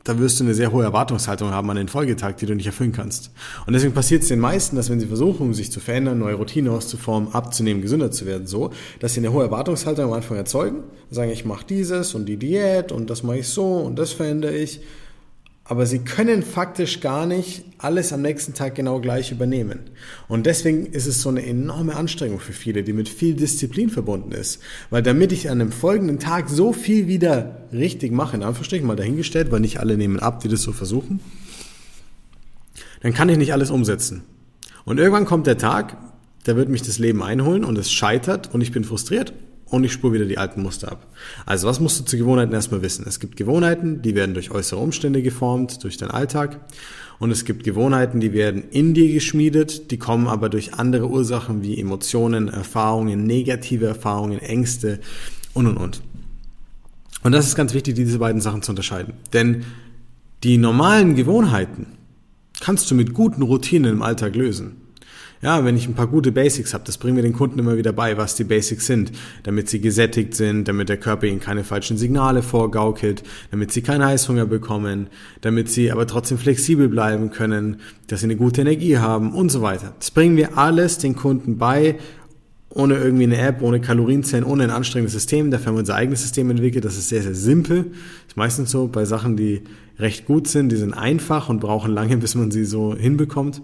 da 0.04 0.18
wirst 0.20 0.38
du 0.38 0.44
eine 0.44 0.54
sehr 0.54 0.70
hohe 0.70 0.84
Erwartungshaltung 0.84 1.50
haben 1.50 1.68
an 1.70 1.76
den 1.76 1.88
Folgetag, 1.88 2.34
die 2.34 2.46
du 2.46 2.54
nicht 2.54 2.66
erfüllen 2.66 2.92
kannst. 2.92 3.30
Und 3.66 3.72
deswegen 3.72 3.92
passiert 3.92 4.22
es 4.22 4.28
den 4.28 4.38
meisten, 4.38 4.76
dass 4.76 4.88
wenn 4.88 5.00
sie 5.00 5.06
versuchen, 5.06 5.52
sich 5.52 5.72
zu 5.72 5.80
verändern, 5.80 6.18
neue 6.20 6.34
Routinen 6.34 6.70
auszuformen, 6.72 7.34
abzunehmen, 7.34 7.82
gesünder 7.82 8.12
zu 8.12 8.24
werden, 8.24 8.46
so, 8.46 8.70
dass 9.00 9.14
sie 9.14 9.20
eine 9.20 9.32
hohe 9.32 9.42
Erwartungshaltung 9.44 10.04
am 10.04 10.12
Anfang 10.12 10.36
erzeugen, 10.36 10.84
sagen, 11.10 11.30
ich 11.32 11.44
mache 11.44 11.66
dieses 11.66 12.14
und 12.14 12.26
die 12.26 12.36
Diät 12.36 12.92
und 12.92 13.10
das 13.10 13.24
mache 13.24 13.38
ich 13.38 13.48
so 13.48 13.78
und 13.78 13.98
das 13.98 14.12
verändere 14.12 14.56
ich 14.56 14.80
aber 15.68 15.84
sie 15.86 15.98
können 15.98 16.42
faktisch 16.42 17.00
gar 17.00 17.26
nicht 17.26 17.64
alles 17.78 18.12
am 18.12 18.22
nächsten 18.22 18.54
Tag 18.54 18.76
genau 18.76 19.00
gleich 19.00 19.32
übernehmen. 19.32 19.80
Und 20.28 20.46
deswegen 20.46 20.86
ist 20.86 21.06
es 21.06 21.22
so 21.22 21.28
eine 21.28 21.44
enorme 21.44 21.96
Anstrengung 21.96 22.38
für 22.38 22.52
viele, 22.52 22.84
die 22.84 22.92
mit 22.92 23.08
viel 23.08 23.34
Disziplin 23.34 23.90
verbunden 23.90 24.30
ist. 24.30 24.60
Weil 24.90 25.02
damit 25.02 25.32
ich 25.32 25.50
an 25.50 25.60
einem 25.60 25.72
folgenden 25.72 26.20
Tag 26.20 26.48
so 26.48 26.72
viel 26.72 27.08
wieder 27.08 27.66
richtig 27.72 28.12
mache, 28.12 28.36
in 28.36 28.44
Anführungsstrichen 28.44 28.86
mal 28.86 28.96
dahingestellt, 28.96 29.50
weil 29.50 29.60
nicht 29.60 29.80
alle 29.80 29.96
nehmen 29.96 30.20
ab, 30.20 30.40
die 30.40 30.48
das 30.48 30.62
so 30.62 30.72
versuchen, 30.72 31.18
dann 33.02 33.12
kann 33.12 33.28
ich 33.28 33.36
nicht 33.36 33.52
alles 33.52 33.70
umsetzen. 33.70 34.22
Und 34.84 34.98
irgendwann 34.98 35.24
kommt 35.26 35.48
der 35.48 35.58
Tag, 35.58 35.96
da 36.44 36.54
wird 36.54 36.68
mich 36.68 36.82
das 36.82 37.00
Leben 37.00 37.24
einholen 37.24 37.64
und 37.64 37.76
es 37.76 37.90
scheitert 37.90 38.54
und 38.54 38.60
ich 38.60 38.70
bin 38.70 38.84
frustriert 38.84 39.32
und 39.68 39.84
ich 39.84 39.92
spule 39.92 40.14
wieder 40.14 40.24
die 40.26 40.38
alten 40.38 40.62
Muster 40.62 40.92
ab. 40.92 41.06
Also 41.44 41.66
was 41.66 41.80
musst 41.80 41.98
du 41.98 42.04
zu 42.04 42.16
Gewohnheiten 42.16 42.52
erstmal 42.52 42.82
wissen? 42.82 43.04
Es 43.08 43.20
gibt 43.20 43.36
Gewohnheiten, 43.36 44.00
die 44.02 44.14
werden 44.14 44.34
durch 44.34 44.50
äußere 44.50 44.78
Umstände 44.80 45.22
geformt, 45.22 45.82
durch 45.82 45.96
deinen 45.96 46.12
Alltag. 46.12 46.60
Und 47.18 47.30
es 47.30 47.44
gibt 47.44 47.64
Gewohnheiten, 47.64 48.20
die 48.20 48.32
werden 48.32 48.64
in 48.70 48.94
dir 48.94 49.12
geschmiedet, 49.12 49.90
die 49.90 49.98
kommen 49.98 50.28
aber 50.28 50.48
durch 50.48 50.74
andere 50.74 51.08
Ursachen 51.08 51.62
wie 51.62 51.80
Emotionen, 51.80 52.48
Erfahrungen, 52.48 53.24
negative 53.24 53.86
Erfahrungen, 53.86 54.38
Ängste 54.38 55.00
und 55.54 55.66
und 55.66 55.76
und. 55.78 56.02
Und 57.22 57.32
das 57.32 57.46
ist 57.46 57.56
ganz 57.56 57.74
wichtig, 57.74 57.94
diese 57.94 58.18
beiden 58.18 58.40
Sachen 58.40 58.62
zu 58.62 58.70
unterscheiden. 58.70 59.14
Denn 59.32 59.64
die 60.44 60.58
normalen 60.58 61.16
Gewohnheiten 61.16 61.86
kannst 62.60 62.90
du 62.90 62.94
mit 62.94 63.14
guten 63.14 63.42
Routinen 63.42 63.94
im 63.94 64.02
Alltag 64.02 64.36
lösen 64.36 64.85
ja, 65.42 65.64
wenn 65.64 65.76
ich 65.76 65.86
ein 65.86 65.94
paar 65.94 66.06
gute 66.06 66.32
Basics 66.32 66.72
habe, 66.72 66.84
das 66.84 66.98
bringen 66.98 67.16
wir 67.16 67.22
den 67.22 67.32
Kunden 67.32 67.58
immer 67.58 67.76
wieder 67.76 67.92
bei, 67.92 68.16
was 68.16 68.34
die 68.34 68.44
Basics 68.44 68.86
sind, 68.86 69.12
damit 69.42 69.68
sie 69.68 69.80
gesättigt 69.80 70.34
sind, 70.34 70.66
damit 70.66 70.88
der 70.88 70.96
Körper 70.96 71.26
ihnen 71.26 71.40
keine 71.40 71.62
falschen 71.62 71.98
Signale 71.98 72.42
vorgaukelt, 72.42 73.22
damit 73.50 73.72
sie 73.72 73.82
keinen 73.82 74.04
Heißhunger 74.04 74.46
bekommen, 74.46 75.08
damit 75.42 75.70
sie 75.70 75.92
aber 75.92 76.06
trotzdem 76.06 76.38
flexibel 76.38 76.88
bleiben 76.88 77.30
können, 77.30 77.80
dass 78.06 78.20
sie 78.20 78.26
eine 78.26 78.36
gute 78.36 78.62
Energie 78.62 78.98
haben 78.98 79.34
und 79.34 79.50
so 79.50 79.62
weiter. 79.62 79.94
Das 79.98 80.10
bringen 80.10 80.36
wir 80.36 80.56
alles 80.56 80.98
den 80.98 81.16
Kunden 81.16 81.58
bei, 81.58 81.96
ohne 82.70 82.96
irgendwie 82.96 83.24
eine 83.24 83.38
App, 83.38 83.62
ohne 83.62 83.80
Kalorienzellen, 83.80 84.44
ohne 84.44 84.64
ein 84.64 84.70
anstrengendes 84.70 85.14
System. 85.14 85.50
Dafür 85.50 85.68
haben 85.68 85.74
wir 85.76 85.80
unser 85.80 85.94
eigenes 85.94 86.22
System 86.22 86.50
entwickelt. 86.50 86.84
Das 86.84 86.98
ist 86.98 87.08
sehr, 87.08 87.22
sehr 87.22 87.34
simpel. 87.34 87.92
Ist 88.28 88.36
meistens 88.36 88.70
so 88.70 88.86
bei 88.88 89.06
Sachen, 89.06 89.36
die 89.36 89.62
recht 89.98 90.26
gut 90.26 90.46
sind. 90.46 90.70
Die 90.70 90.76
sind 90.76 90.92
einfach 90.92 91.48
und 91.48 91.60
brauchen 91.60 91.92
lange, 91.92 92.16
bis 92.18 92.34
man 92.34 92.50
sie 92.50 92.66
so 92.66 92.94
hinbekommt. 92.94 93.62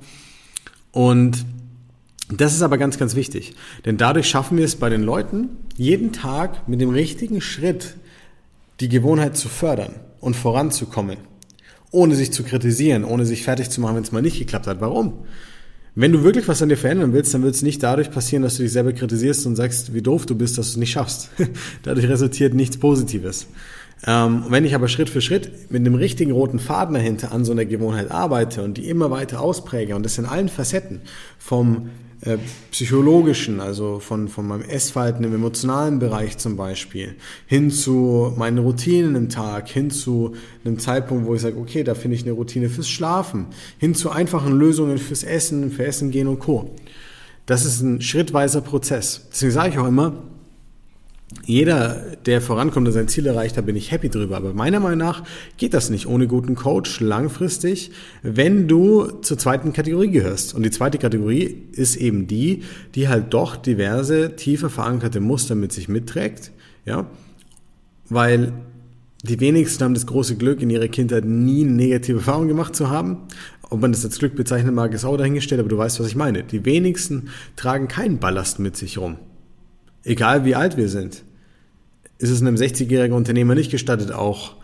Und 0.93 1.45
das 2.41 2.55
ist 2.55 2.63
aber 2.63 2.79
ganz, 2.79 2.99
ganz 2.99 3.15
wichtig, 3.15 3.55
denn 3.85 3.97
dadurch 3.97 4.29
schaffen 4.29 4.59
wir 4.59 4.65
es 4.65 4.77
bei 4.77 4.89
den 4.89 5.03
Leuten, 5.03 5.51
jeden 5.77 6.13
Tag 6.13 6.69
mit 6.69 6.81
dem 6.81 6.91
richtigen 6.91 7.41
Schritt 7.41 7.97
die 8.81 8.89
Gewohnheit 8.89 9.37
zu 9.37 9.49
fördern 9.49 9.95
und 10.21 10.37
voranzukommen, 10.37 11.19
ohne 11.91 12.15
sich 12.15 12.33
zu 12.33 12.43
kritisieren, 12.45 13.05
ohne 13.05 13.25
sich 13.25 13.43
fertig 13.43 13.71
zu 13.71 13.81
machen, 13.81 13.97
wenn 13.97 14.03
es 14.03 14.13
mal 14.13 14.23
nicht 14.23 14.39
geklappt 14.39 14.67
hat. 14.67 14.81
Warum? 14.81 15.25
Wenn 15.95 16.13
du 16.13 16.25
wirklich 16.25 16.49
was 16.49 16.63
an 16.63 16.71
dir 16.71 16.79
verändern 16.79 17.13
willst, 17.13 17.35
dann 17.35 17.43
wird 17.43 17.55
es 17.55 17.63
nicht 17.63 17.83
dadurch 17.83 18.11
passieren, 18.11 18.43
dass 18.43 18.57
du 18.57 18.63
dich 18.63 18.73
selber 18.73 18.95
kritisierst 18.95 19.47
und 19.47 19.57
sagst, 19.57 19.93
wie 19.93 20.01
doof 20.01 20.25
du 20.25 20.35
bist, 20.35 20.57
dass 20.57 20.69
du 20.69 20.71
es 20.73 20.77
nicht 20.79 20.93
schaffst. 20.93 21.31
dadurch 21.83 22.09
resultiert 22.09 22.55
nichts 22.55 22.79
Positives. 22.79 23.47
Ähm, 24.07 24.47
wenn 24.49 24.65
ich 24.65 24.75
aber 24.75 24.89
Schritt 24.89 25.11
für 25.11 25.21
Schritt 25.21 25.71
mit 25.71 25.81
einem 25.81 25.95
richtigen 25.95 26.33
roten 26.33 26.59
Faden 26.59 26.95
dahinter 26.95 27.31
an 27.31 27.45
so 27.45 27.53
einer 27.53 27.67
Gewohnheit 27.67 28.11
arbeite 28.11 28.63
und 28.63 28.79
die 28.79 28.89
immer 28.89 29.11
weiter 29.11 29.41
auspräge 29.41 29.95
und 29.95 30.03
das 30.03 30.19
in 30.19 30.25
allen 30.25 30.49
Facetten 30.49 31.03
vom 31.39 31.91
äh, 32.23 32.39
psychologischen, 32.71 33.61
also 33.61 33.99
von, 33.99 34.29
von 34.29 34.47
meinem 34.47 34.63
Essverhalten 34.63 35.25
im 35.25 35.35
emotionalen 35.35 35.99
Bereich 35.99 36.39
zum 36.39 36.57
Beispiel, 36.57 37.17
hin 37.47 37.71
zu 37.71 38.33
meinen 38.37 38.59
Routinen 38.59 39.17
im 39.17 39.29
Tag, 39.29 39.69
hin 39.69 39.91
zu 39.91 40.35
einem 40.65 40.79
Zeitpunkt, 40.79 41.27
wo 41.27 41.35
ich 41.35 41.41
sage, 41.41 41.59
okay, 41.59 41.83
da 41.83 41.95
finde 41.95 42.17
ich 42.17 42.23
eine 42.23 42.33
Routine 42.33 42.69
fürs 42.69 42.89
Schlafen, 42.89 43.47
hin 43.79 43.95
zu 43.95 44.11
einfachen 44.11 44.53
Lösungen 44.53 44.99
fürs 44.99 45.25
Essen, 45.25 45.71
für 45.71 45.85
Essen 45.85 46.11
gehen 46.11 46.29
und 46.29 46.39
Co. 46.39 46.71
Das 47.47 47.65
ist 47.65 47.81
ein 47.83 48.01
schrittweiser 48.01 48.61
Prozess. 48.61 49.27
Deswegen 49.33 49.53
sage 49.53 49.71
ich 49.71 49.79
auch 49.79 49.89
immer, 49.89 50.23
jeder, 51.45 52.17
der 52.27 52.41
vorankommt 52.41 52.87
und 52.87 52.93
sein 52.93 53.09
Ziel 53.09 53.27
erreicht, 53.27 53.57
da 53.57 53.61
bin 53.61 53.77
ich 53.77 53.91
happy 53.91 54.09
drüber. 54.09 54.37
Aber 54.37 54.55
meiner 54.55 54.81
Meinung 54.81 54.99
nach 54.99 55.25
geht 55.57 55.75
das 55.75 55.91
nicht 55.91 56.07
ohne 56.07 56.27
guten 56.27 56.55
Coach 56.55 57.01
langfristig, 57.01 57.91
wenn 58.23 58.69
du 58.69 59.07
zur 59.23 59.39
zweiten 59.39 59.73
Kategorie 59.73 60.11
gehörst. 60.11 60.55
Und 60.55 60.63
die 60.63 60.71
zweite 60.71 60.99
Kategorie 60.99 61.65
ist 61.73 61.97
eben 61.97 62.27
die, 62.27 62.63
die 62.95 63.09
halt 63.09 63.35
doch 63.35 63.57
diverse, 63.57 64.37
tiefer 64.37 64.71
verankerte 64.71 65.21
Muster 65.21 65.55
mit 65.55 65.73
sich 65.73 65.89
mitträgt. 65.89 66.53
Ja, 66.85 67.07
weil 68.09 68.53
die 69.25 69.39
wenigsten 69.39 69.85
haben 69.85 69.95
das 69.95 70.07
große 70.07 70.37
Glück, 70.37 70.63
in 70.63 70.71
ihrer 70.71 70.89
Kindheit 70.89 71.25
nie 71.25 71.65
negative 71.65 72.19
Erfahrung 72.19 72.49
gemacht 72.49 72.75
zu 72.75 72.91
haben. 72.91 73.19
Ob 73.71 73.81
man 73.81 73.93
das 73.93 74.05
als 74.05 74.19
Glück 74.19 74.35
bezeichnen 74.35 74.75
mag, 74.75 74.93
ist 74.93 75.05
auch 75.05 75.17
dahingestellt, 75.17 75.61
aber 75.61 75.69
du 75.69 75.79
weißt, 75.79 75.99
was 76.01 76.09
ich 76.09 76.17
meine. 76.17 76.43
Die 76.43 76.65
wenigsten 76.65 77.29
tragen 77.57 77.89
keinen 77.89 78.19
Ballast 78.19 78.59
mit 78.59 78.77
sich 78.77 78.99
rum. 78.99 79.17
Egal 80.05 80.45
wie 80.45 80.55
alt 80.55 80.77
wir 80.77 80.89
sind. 80.89 81.23
Ist 82.19 82.31
es 82.31 82.41
einem 82.41 82.57
60-jährigen 82.57 83.17
Unternehmer 83.17 83.55
nicht 83.55 83.71
gestattet, 83.71 84.13
auch 84.13 84.57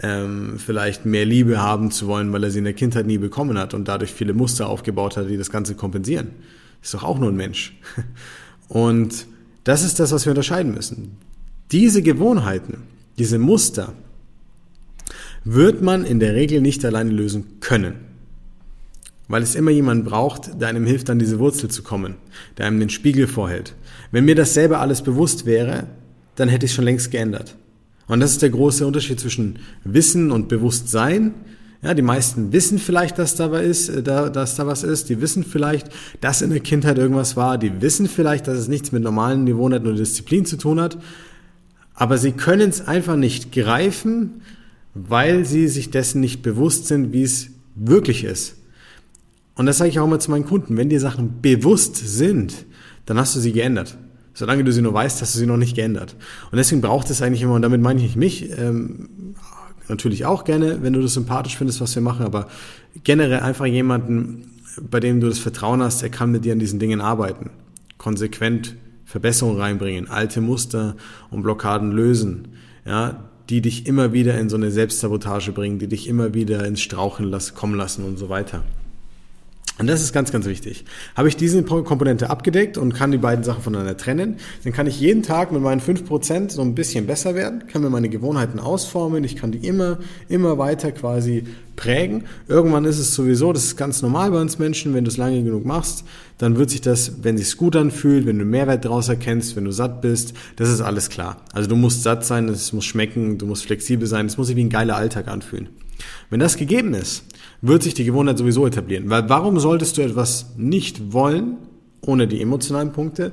ähm, 0.00 0.58
vielleicht 0.58 1.06
mehr 1.06 1.24
Liebe 1.24 1.60
haben 1.60 1.90
zu 1.90 2.06
wollen, 2.06 2.32
weil 2.32 2.44
er 2.44 2.50
sie 2.50 2.58
in 2.58 2.64
der 2.64 2.74
Kindheit 2.74 3.06
nie 3.06 3.18
bekommen 3.18 3.58
hat 3.58 3.74
und 3.74 3.88
dadurch 3.88 4.12
viele 4.12 4.34
Muster 4.34 4.68
aufgebaut 4.68 5.16
hat, 5.16 5.28
die 5.28 5.36
das 5.36 5.50
Ganze 5.50 5.74
kompensieren. 5.74 6.30
Ist 6.82 6.94
doch 6.94 7.04
auch 7.04 7.18
nur 7.18 7.30
ein 7.30 7.36
Mensch. 7.36 7.76
Und 8.68 9.26
das 9.64 9.82
ist 9.82 10.00
das, 10.00 10.12
was 10.12 10.26
wir 10.26 10.30
unterscheiden 10.30 10.74
müssen. 10.74 11.16
Diese 11.72 12.02
Gewohnheiten, 12.02 12.82
diese 13.18 13.38
Muster, 13.38 13.92
wird 15.44 15.82
man 15.82 16.04
in 16.04 16.20
der 16.20 16.34
Regel 16.34 16.60
nicht 16.60 16.84
alleine 16.84 17.10
lösen 17.10 17.60
können. 17.60 17.94
Weil 19.28 19.42
es 19.42 19.54
immer 19.54 19.70
jemand 19.70 20.04
braucht, 20.04 20.60
der 20.60 20.68
einem 20.68 20.86
hilft, 20.86 21.10
an 21.10 21.18
diese 21.18 21.38
Wurzel 21.38 21.70
zu 21.70 21.82
kommen, 21.82 22.14
der 22.58 22.66
einem 22.66 22.80
den 22.80 22.90
Spiegel 22.90 23.26
vorhält, 23.26 23.74
wenn 24.10 24.24
mir 24.24 24.34
das 24.34 24.54
selber 24.54 24.80
alles 24.80 25.02
bewusst 25.02 25.46
wäre, 25.46 25.84
dann 26.36 26.48
hätte 26.48 26.66
ich 26.66 26.72
schon 26.72 26.84
längst 26.84 27.10
geändert. 27.10 27.56
Und 28.06 28.20
das 28.20 28.32
ist 28.32 28.42
der 28.42 28.50
große 28.50 28.86
Unterschied 28.86 29.18
zwischen 29.18 29.58
Wissen 29.84 30.30
und 30.30 30.48
Bewusstsein. 30.48 31.34
Ja, 31.82 31.94
die 31.94 32.02
meisten 32.02 32.52
wissen 32.52 32.78
vielleicht, 32.78 33.18
dass 33.18 33.34
da 33.34 33.50
was 33.50 33.62
ist, 33.62 33.88
äh, 33.88 34.02
da, 34.02 34.28
dass 34.28 34.56
da 34.56 34.66
was 34.66 34.82
ist. 34.82 35.08
Die 35.08 35.20
wissen 35.20 35.44
vielleicht, 35.44 35.88
dass 36.20 36.42
in 36.42 36.50
der 36.50 36.60
Kindheit 36.60 36.98
irgendwas 36.98 37.36
war. 37.36 37.58
Die 37.58 37.80
wissen 37.80 38.08
vielleicht, 38.08 38.46
dass 38.46 38.58
es 38.58 38.68
nichts 38.68 38.92
mit 38.92 39.02
normalen 39.02 39.46
Gewohnheiten 39.46 39.86
oder 39.86 39.96
Disziplin 39.96 40.46
zu 40.46 40.56
tun 40.56 40.80
hat. 40.80 40.98
Aber 41.94 42.18
sie 42.18 42.32
können 42.32 42.68
es 42.68 42.86
einfach 42.86 43.16
nicht 43.16 43.52
greifen, 43.52 44.42
weil 44.94 45.44
sie 45.44 45.68
sich 45.68 45.90
dessen 45.90 46.20
nicht 46.20 46.42
bewusst 46.42 46.86
sind, 46.86 47.12
wie 47.12 47.22
es 47.22 47.50
wirklich 47.74 48.24
ist. 48.24 48.56
Und 49.54 49.66
das 49.66 49.78
sage 49.78 49.90
ich 49.90 49.98
auch 49.98 50.06
immer 50.06 50.20
zu 50.20 50.30
meinen 50.30 50.44
Kunden. 50.44 50.76
Wenn 50.76 50.88
dir 50.88 51.00
Sachen 51.00 51.40
bewusst 51.40 51.96
sind, 51.96 52.66
dann 53.06 53.18
hast 53.18 53.34
du 53.34 53.40
sie 53.40 53.52
geändert. 53.52 53.96
Solange 54.34 54.64
du 54.64 54.72
sie 54.72 54.82
nur 54.82 54.92
weißt, 54.92 55.22
hast 55.22 55.34
du 55.34 55.38
sie 55.38 55.46
noch 55.46 55.56
nicht 55.56 55.76
geändert. 55.76 56.14
Und 56.50 56.58
deswegen 56.58 56.82
braucht 56.82 57.08
es 57.08 57.22
eigentlich 57.22 57.42
immer, 57.42 57.54
und 57.54 57.62
damit 57.62 57.80
meine 57.80 58.04
ich 58.04 58.16
mich, 58.16 58.50
ähm, 58.58 59.34
natürlich 59.88 60.26
auch 60.26 60.44
gerne, 60.44 60.82
wenn 60.82 60.92
du 60.92 61.00
das 61.00 61.14
sympathisch 61.14 61.56
findest, 61.56 61.80
was 61.80 61.94
wir 61.94 62.02
machen, 62.02 62.26
aber 62.26 62.48
generell 63.02 63.40
einfach 63.40 63.66
jemanden, 63.66 64.50
bei 64.90 65.00
dem 65.00 65.20
du 65.20 65.28
das 65.28 65.38
Vertrauen 65.38 65.82
hast, 65.82 66.02
er 66.02 66.10
kann 66.10 66.32
mit 66.32 66.44
dir 66.44 66.52
an 66.52 66.58
diesen 66.58 66.78
Dingen 66.78 67.00
arbeiten. 67.00 67.50
Konsequent 67.96 68.76
Verbesserungen 69.06 69.60
reinbringen, 69.60 70.10
alte 70.10 70.40
Muster 70.40 70.96
und 71.30 71.42
Blockaden 71.42 71.92
lösen, 71.92 72.48
ja, 72.84 73.24
die 73.48 73.60
dich 73.60 73.86
immer 73.86 74.12
wieder 74.12 74.38
in 74.38 74.48
so 74.48 74.56
eine 74.56 74.70
Selbstsabotage 74.70 75.52
bringen, 75.52 75.78
die 75.78 75.86
dich 75.86 76.08
immer 76.08 76.34
wieder 76.34 76.66
ins 76.66 76.80
Strauchen 76.80 77.26
lassen, 77.26 77.54
kommen 77.54 77.76
lassen 77.76 78.04
und 78.04 78.18
so 78.18 78.28
weiter. 78.28 78.64
Und 79.78 79.88
das 79.88 80.00
ist 80.00 80.14
ganz, 80.14 80.32
ganz 80.32 80.46
wichtig. 80.46 80.86
Habe 81.14 81.28
ich 81.28 81.36
diese 81.36 81.62
Komponente 81.62 82.30
abgedeckt 82.30 82.78
und 82.78 82.94
kann 82.94 83.12
die 83.12 83.18
beiden 83.18 83.44
Sachen 83.44 83.62
voneinander 83.62 83.96
trennen, 83.98 84.36
dann 84.64 84.72
kann 84.72 84.86
ich 84.86 84.98
jeden 85.00 85.22
Tag 85.22 85.52
mit 85.52 85.60
meinen 85.60 85.82
5% 85.82 86.50
so 86.50 86.62
ein 86.62 86.74
bisschen 86.74 87.06
besser 87.06 87.34
werden, 87.34 87.66
kann 87.66 87.82
mir 87.82 87.90
meine 87.90 88.08
Gewohnheiten 88.08 88.58
ausformen, 88.58 89.22
ich 89.22 89.36
kann 89.36 89.52
die 89.52 89.66
immer, 89.66 89.98
immer 90.30 90.56
weiter 90.56 90.92
quasi 90.92 91.44
prägen. 91.76 92.24
Irgendwann 92.48 92.86
ist 92.86 92.98
es 92.98 93.14
sowieso, 93.14 93.52
das 93.52 93.64
ist 93.64 93.76
ganz 93.76 94.00
normal 94.00 94.30
bei 94.30 94.40
uns 94.40 94.58
Menschen, 94.58 94.94
wenn 94.94 95.04
du 95.04 95.10
es 95.10 95.18
lange 95.18 95.42
genug 95.42 95.66
machst, 95.66 96.04
dann 96.38 96.56
wird 96.56 96.70
sich 96.70 96.80
das, 96.80 97.22
wenn 97.22 97.36
sich 97.36 97.54
gut 97.58 97.76
anfühlt, 97.76 98.24
wenn 98.24 98.38
du 98.38 98.46
Mehrwert 98.46 98.86
daraus 98.86 99.10
erkennst, 99.10 99.56
wenn 99.56 99.66
du 99.66 99.72
satt 99.72 100.00
bist, 100.00 100.32
das 100.56 100.70
ist 100.70 100.80
alles 100.80 101.10
klar. 101.10 101.42
Also 101.52 101.68
du 101.68 101.76
musst 101.76 102.02
satt 102.02 102.24
sein, 102.24 102.48
es 102.48 102.72
muss 102.72 102.86
schmecken, 102.86 103.36
du 103.36 103.44
musst 103.44 103.66
flexibel 103.66 104.06
sein, 104.06 104.24
es 104.24 104.38
muss 104.38 104.46
sich 104.46 104.56
wie 104.56 104.64
ein 104.64 104.70
geiler 104.70 104.96
Alltag 104.96 105.28
anfühlen. 105.28 105.68
Wenn 106.30 106.40
das 106.40 106.56
gegeben 106.56 106.94
ist, 106.94 107.24
wird 107.62 107.82
sich 107.82 107.94
die 107.94 108.04
Gewohnheit 108.04 108.38
sowieso 108.38 108.66
etablieren. 108.66 109.08
Weil 109.10 109.28
warum 109.28 109.58
solltest 109.58 109.96
du 109.96 110.02
etwas 110.02 110.54
nicht 110.56 111.12
wollen, 111.12 111.56
ohne 112.00 112.28
die 112.28 112.40
emotionalen 112.40 112.92
Punkte, 112.92 113.32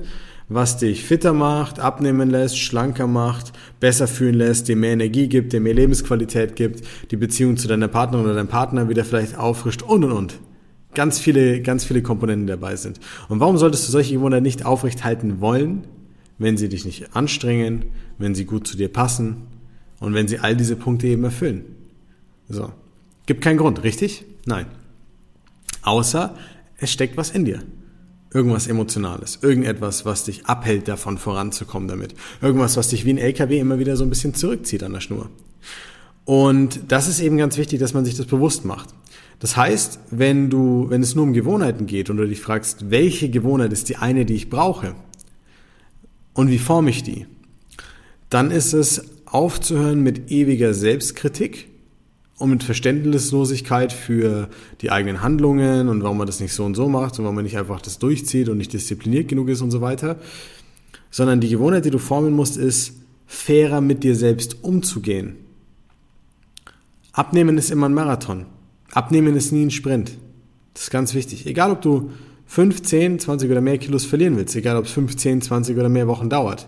was 0.50 0.78
dich 0.78 1.04
fitter 1.04 1.34
macht, 1.34 1.80
abnehmen 1.80 2.30
lässt, 2.30 2.60
schlanker 2.60 3.08
macht, 3.08 3.54
besser 3.80 4.08
fühlen 4.08 4.36
lässt, 4.36 4.68
dir 4.68 4.76
mehr 4.76 4.94
Energie 4.94 5.28
gibt, 5.28 5.54
dir 5.54 5.60
mehr 5.60 5.74
Lebensqualität 5.74 6.56
gibt, 6.56 6.86
die 7.12 7.18
Beziehung 7.18 7.58
zu 7.58 7.68
deiner 7.68 7.88
Partnerin 7.88 8.26
oder 8.26 8.36
deinem 8.36 8.48
Partner 8.48 8.90
wieder 8.90 9.06
vielleicht 9.06 9.38
auffrischt 9.38 9.82
und 9.82 10.04
und 10.04 10.12
und. 10.12 10.40
Ganz 10.94 11.20
viele, 11.20 11.62
ganz 11.62 11.86
viele 11.86 12.04
Komponenten 12.04 12.46
dabei 12.46 12.76
sind. 12.76 13.00
Und 13.30 13.40
warum 13.40 13.58
solltest 13.58 13.88
du 13.88 13.92
solche 13.92 14.14
Gewohnheiten 14.14 14.44
nicht 14.44 14.66
aufrecht 14.66 15.04
halten 15.04 15.42
wollen, 15.42 15.88
wenn 16.38 16.58
sie 16.58 16.70
dich 16.70 16.86
nicht 16.86 17.16
anstrengen, 17.16 17.86
wenn 18.20 18.36
sie 18.36 18.46
gut 18.46 18.68
zu 18.68 18.78
dir 18.78 18.90
passen 18.90 19.48
und 20.00 20.14
wenn 20.14 20.28
sie 20.28 20.40
all 20.40 20.56
diese 20.56 20.76
Punkte 20.76 21.08
eben 21.08 21.24
erfüllen? 21.24 21.64
So. 22.50 22.72
Gibt 23.26 23.42
keinen 23.42 23.58
Grund, 23.58 23.84
richtig? 23.84 24.26
Nein. 24.46 24.66
Außer 25.82 26.36
es 26.78 26.92
steckt 26.92 27.18
was 27.18 27.32
in 27.32 27.46
dir. 27.46 27.64
Irgendwas 28.34 28.68
Emotionales, 28.68 29.40
irgendetwas, 29.42 30.06
was 30.06 30.24
dich 30.24 30.48
abhält 30.48 30.88
davon 30.88 31.18
voranzukommen 31.18 31.88
damit. 31.88 32.16
Irgendwas, 32.42 32.78
was 32.78 32.90
dich 32.90 33.06
wie 33.06 33.14
ein 33.14 33.18
LKW 33.20 33.60
immer 33.60 33.80
wieder 33.80 33.96
so 33.96 34.04
ein 34.04 34.10
bisschen 34.10 34.34
zurückzieht 34.34 34.84
an 34.84 34.94
der 34.94 35.02
Schnur. 35.02 35.30
Und 36.26 36.82
das 36.88 37.08
ist 37.08 37.20
eben 37.20 37.38
ganz 37.38 37.58
wichtig, 37.58 37.80
dass 37.80 37.94
man 37.94 38.06
sich 38.06 38.16
das 38.16 38.26
bewusst 38.26 38.66
macht. 38.66 38.90
Das 39.40 39.58
heißt, 39.58 40.00
wenn 40.10 40.50
du, 40.50 40.90
wenn 40.90 41.04
es 41.04 41.16
nur 41.16 41.26
um 41.26 41.34
Gewohnheiten 41.34 41.86
geht 41.86 42.10
und 42.10 42.18
du 42.18 42.28
dich 42.28 42.40
fragst, 42.40 42.90
welche 42.90 43.30
Gewohnheit 43.30 43.74
ist 43.74 43.90
die 43.90 43.98
eine, 43.98 44.26
die 44.26 44.36
ich 44.36 44.50
brauche 44.50 44.96
und 46.34 46.50
wie 46.50 46.60
forme 46.60 46.90
ich 46.90 47.04
die, 47.04 47.28
dann 48.30 48.52
ist 48.52 48.74
es 48.74 49.04
aufzuhören 49.26 50.02
mit 50.02 50.32
ewiger 50.32 50.74
Selbstkritik 50.74 51.68
und 52.38 52.50
mit 52.50 52.64
Verständnislosigkeit 52.64 53.94
für 53.94 54.50
die 54.82 54.92
eigenen 54.92 55.22
Handlungen 55.22 55.88
und 55.88 56.04
warum 56.04 56.18
man 56.18 56.28
das 56.28 56.40
nicht 56.40 56.54
so 56.54 56.66
und 56.66 56.76
so 56.76 56.90
macht 56.90 57.18
und 57.18 57.26
warum 57.26 57.36
man 57.36 57.44
nicht 57.44 57.58
einfach 57.58 57.82
das 57.82 58.00
durchzieht 58.00 58.50
und 58.50 58.58
nicht 58.58 58.74
diszipliniert 58.74 59.28
genug 59.28 59.50
ist 59.50 59.62
und 59.62 59.72
so 59.72 59.82
weiter, 59.82 60.18
sondern 61.12 61.42
die 61.42 61.50
Gewohnheit, 61.50 61.86
die 61.86 61.92
du 61.92 62.00
formen 62.00 62.34
musst, 62.34 62.58
ist 62.58 62.94
fairer 63.28 63.82
mit 63.82 64.04
dir 64.04 64.16
selbst 64.16 64.64
umzugehen. 64.64 65.36
Abnehmen 67.12 67.58
ist 67.58 67.70
immer 67.70 67.88
ein 67.88 67.94
Marathon. 67.94 68.46
Abnehmen 68.92 69.36
ist 69.36 69.52
nie 69.52 69.64
ein 69.64 69.72
Sprint. 69.72 70.18
Das 70.74 70.84
ist 70.84 70.92
ganz 70.92 71.14
wichtig. 71.14 71.46
Egal, 71.46 71.72
ob 71.72 71.82
du 71.82 72.12
5, 72.48 72.82
10, 72.82 73.20
20 73.20 73.50
oder 73.52 73.62
mehr 73.62 73.78
Kilos 73.78 74.06
verlieren 74.06 74.38
willst, 74.38 74.56
egal, 74.56 74.78
ob 74.78 74.86
es 74.86 74.92
5, 74.92 75.16
10, 75.16 75.42
20 75.42 75.78
oder 75.78 75.90
mehr 75.90 76.08
Wochen 76.08 76.30
dauert. 76.30 76.68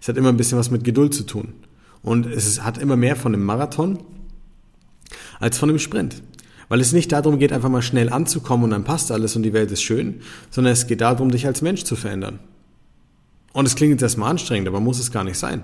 Es 0.00 0.08
hat 0.08 0.18
immer 0.18 0.28
ein 0.28 0.36
bisschen 0.36 0.58
was 0.58 0.70
mit 0.70 0.84
Geduld 0.84 1.14
zu 1.14 1.24
tun. 1.24 1.54
Und 2.02 2.26
es 2.26 2.62
hat 2.62 2.78
immer 2.78 2.96
mehr 2.96 3.16
von 3.16 3.34
einem 3.34 3.44
Marathon 3.44 3.98
als 5.40 5.58
von 5.58 5.68
einem 5.68 5.78
Sprint. 5.78 6.22
Weil 6.68 6.80
es 6.80 6.92
nicht 6.92 7.12
darum 7.12 7.38
geht, 7.38 7.52
einfach 7.52 7.68
mal 7.68 7.82
schnell 7.82 8.12
anzukommen 8.12 8.64
und 8.64 8.70
dann 8.70 8.84
passt 8.84 9.12
alles 9.12 9.36
und 9.36 9.42
die 9.42 9.52
Welt 9.52 9.70
ist 9.70 9.82
schön, 9.82 10.20
sondern 10.50 10.72
es 10.72 10.86
geht 10.86 11.00
darum, 11.00 11.30
dich 11.30 11.46
als 11.46 11.62
Mensch 11.62 11.84
zu 11.84 11.94
verändern. 11.94 12.40
Und 13.52 13.66
es 13.66 13.76
klingt 13.76 13.92
jetzt 13.92 14.02
erstmal 14.02 14.30
anstrengend, 14.30 14.68
aber 14.68 14.80
muss 14.80 14.98
es 14.98 15.12
gar 15.12 15.24
nicht 15.24 15.38
sein. 15.38 15.62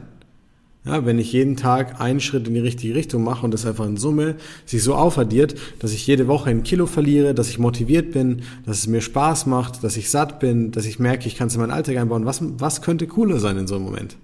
Ja, 0.85 1.07
wenn 1.07 1.21
ich 1.21 1.33
jeden 1.33 1.57
Tag 1.57 2.01
einen 2.01 2.19
Schritt 2.19 2.49
in 2.49 2.55
die 2.55 2.61
richtige 2.61 2.97
Richtung 2.97 3.23
mache 3.23 3.45
und 3.45 3.55
das 3.55 3.67
einfach 3.67 3.87
in 3.87 3.97
Summe 3.97 4.35
sich 4.67 4.83
so 4.83 4.97
aufaddiert, 4.97 5.55
dass 5.79 5.93
ich 5.93 6.07
jede 6.09 6.27
Woche 6.27 6.51
ein 6.51 6.65
Kilo 6.65 6.87
verliere, 6.87 7.35
dass 7.35 7.49
ich 7.49 7.61
motiviert 7.61 8.11
bin, 8.11 8.43
dass 8.67 8.79
es 8.79 8.87
mir 8.89 9.01
Spaß 9.01 9.47
macht, 9.47 9.85
dass 9.85 9.97
ich 9.97 10.11
satt 10.11 10.41
bin, 10.41 10.73
dass 10.73 10.85
ich 10.85 10.99
merke, 10.99 11.29
ich 11.29 11.37
kann 11.37 11.47
es 11.47 11.55
in 11.55 11.61
meinen 11.61 11.71
Alltag 11.71 11.99
einbauen, 11.99 12.27
was, 12.27 12.41
was 12.43 12.83
könnte 12.83 13.07
cooler 13.07 13.39
sein 13.39 13.59
in 13.59 13.69
so 13.69 13.77
einem 13.77 13.85
Moment? 13.85 14.17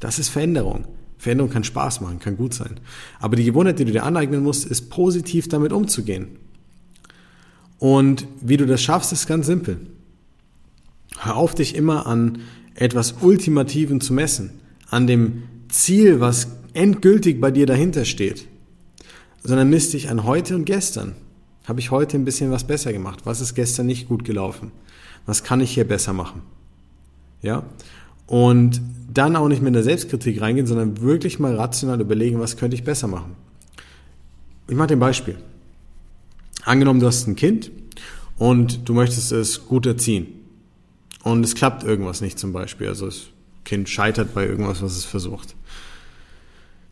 Das 0.00 0.18
ist 0.18 0.30
Veränderung. 0.30 0.84
Veränderung 1.18 1.50
kann 1.50 1.64
Spaß 1.64 2.00
machen, 2.00 2.18
kann 2.18 2.36
gut 2.36 2.54
sein. 2.54 2.80
Aber 3.20 3.36
die 3.36 3.44
Gewohnheit, 3.44 3.78
die 3.78 3.84
du 3.84 3.92
dir 3.92 4.04
aneignen 4.04 4.42
musst, 4.42 4.66
ist 4.66 4.90
positiv 4.90 5.48
damit 5.48 5.72
umzugehen. 5.72 6.28
Und 7.78 8.26
wie 8.40 8.56
du 8.56 8.66
das 8.66 8.82
schaffst, 8.82 9.12
ist 9.12 9.26
ganz 9.26 9.46
simpel. 9.46 9.78
Hör 11.18 11.36
auf, 11.36 11.54
dich 11.54 11.74
immer 11.74 12.06
an 12.06 12.38
etwas 12.74 13.16
Ultimativen 13.20 14.00
zu 14.00 14.12
messen, 14.12 14.50
an 14.88 15.06
dem 15.06 15.44
Ziel, 15.68 16.20
was 16.20 16.48
endgültig 16.72 17.40
bei 17.40 17.50
dir 17.50 17.66
dahinter 17.66 18.04
steht, 18.04 18.46
sondern 19.42 19.70
misst 19.70 19.92
dich 19.92 20.10
an 20.10 20.24
heute 20.24 20.56
und 20.56 20.64
gestern. 20.64 21.14
Habe 21.64 21.80
ich 21.80 21.90
heute 21.90 22.16
ein 22.16 22.24
bisschen 22.24 22.50
was 22.50 22.64
besser 22.64 22.92
gemacht? 22.92 23.20
Was 23.24 23.40
ist 23.40 23.54
gestern 23.54 23.86
nicht 23.86 24.08
gut 24.08 24.24
gelaufen? 24.24 24.72
Was 25.24 25.44
kann 25.44 25.60
ich 25.60 25.72
hier 25.72 25.86
besser 25.86 26.12
machen? 26.12 26.42
Ja? 27.40 27.64
Und 28.26 28.80
dann 29.12 29.36
auch 29.36 29.48
nicht 29.48 29.62
mit 29.62 29.74
der 29.74 29.82
Selbstkritik 29.82 30.40
reingehen, 30.40 30.66
sondern 30.66 31.00
wirklich 31.00 31.38
mal 31.38 31.54
rational 31.54 32.00
überlegen, 32.00 32.40
was 32.40 32.56
könnte 32.56 32.74
ich 32.74 32.84
besser 32.84 33.06
machen. 33.06 33.36
Ich 34.68 34.74
mache 34.74 34.88
dir 34.88 34.96
ein 34.96 35.00
Beispiel. 35.00 35.36
Angenommen, 36.64 37.00
du 37.00 37.06
hast 37.06 37.26
ein 37.26 37.36
Kind 37.36 37.70
und 38.38 38.88
du 38.88 38.94
möchtest 38.94 39.30
es 39.32 39.66
gut 39.66 39.86
erziehen. 39.86 40.26
Und 41.22 41.44
es 41.44 41.54
klappt 41.54 41.84
irgendwas 41.84 42.20
nicht 42.20 42.38
zum 42.38 42.52
Beispiel. 42.52 42.88
Also 42.88 43.06
das 43.06 43.26
Kind 43.64 43.88
scheitert 43.88 44.34
bei 44.34 44.46
irgendwas, 44.46 44.82
was 44.82 44.96
es 44.96 45.04
versucht. 45.04 45.54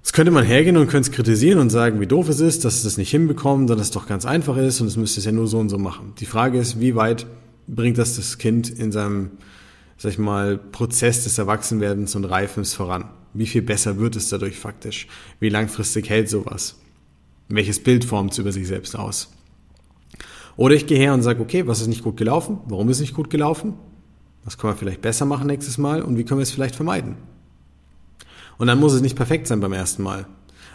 Jetzt 0.03 0.15
könnte 0.15 0.33
man 0.33 0.45
hergehen 0.45 0.77
und 0.77 0.89
könnte 0.89 1.11
es 1.11 1.15
kritisieren 1.15 1.61
und 1.61 1.71
sagen, 1.71 2.01
wie 2.01 2.07
doof 2.07 2.29
es 2.29 2.41
ist, 2.41 2.65
dass 2.65 2.77
es 2.77 2.83
das 2.83 2.97
nicht 2.97 3.11
hinbekommt, 3.11 3.71
dass 3.71 3.81
es 3.81 3.93
doch 3.93 4.07
ganz 4.07 4.27
einfach 4.27 4.57
ist 4.57 4.81
und 4.81 4.89
es 4.89 4.97
müsste 4.97 5.21
es 5.21 5.27
ja 5.27 5.33
nur 5.33 5.47
so 5.47 5.59
und 5.59 5.69
so 5.69 5.79
machen. 5.79 6.15
Die 6.19 6.27
Frage 6.27 6.59
ist, 6.59 6.81
wie 6.81 6.97
weit 6.97 7.27
bringt 7.69 7.99
das 7.99 8.17
das 8.17 8.39
Kind 8.39 8.69
in 8.69 8.91
seinem, 8.91 9.31
sag 10.03 10.11
ich 10.11 10.19
mal, 10.19 10.59
Prozess 10.59 11.23
des 11.23 11.39
Erwachsenwerdens 11.39 12.17
und 12.17 12.25
Reifens 12.25 12.75
voran? 12.75 13.05
Wie 13.35 13.47
viel 13.47 13.63
besser 13.63 13.99
wird 13.99 14.17
es 14.17 14.31
dadurch 14.31 14.59
faktisch? 14.59 15.07
Wie 15.39 15.49
langfristig 15.49 16.11
hält 16.11 16.29
sowas? 16.29 16.75
Welches 17.49 17.81
Bild 17.81 18.05
formt 18.05 18.33
es 18.33 18.39
über 18.39 18.51
sich 18.51 18.67
selbst 18.67 18.99
aus? 18.99 19.31
Oder 20.57 20.75
ich 20.75 20.89
gehe 20.89 20.99
her 20.99 21.15
und 21.15 21.23
sage, 21.23 21.41
okay, 21.41 21.69
was 21.69 21.81
ist 21.81 21.87
nicht 21.87 22.03
gut 22.03 22.17
gelaufen? 22.17 22.59
Warum 22.67 22.89
ist 22.89 22.99
nicht 22.99 23.15
gut 23.15 23.31
gelaufen? 23.31 23.75
Was 24.43 24.59
können 24.59 24.73
wir 24.73 24.77
vielleicht 24.77 25.03
besser 25.03 25.25
machen 25.25 25.47
nächstes 25.47 25.79
Mal 25.79 26.03
und 26.03 26.19
wie 26.19 26.25
können 26.25 26.41
wir 26.41 26.43
es 26.43 26.51
vielleicht 26.51 26.75
vermeiden? 26.75 27.15
Und 28.59 28.67
dann 28.67 28.81
muss 28.81 28.95
es 28.95 29.03
nicht 29.03 29.15
perfekt 29.15 29.47
sein 29.47 29.61
beim 29.61 29.73
ersten 29.73 30.03
Mal. 30.03 30.27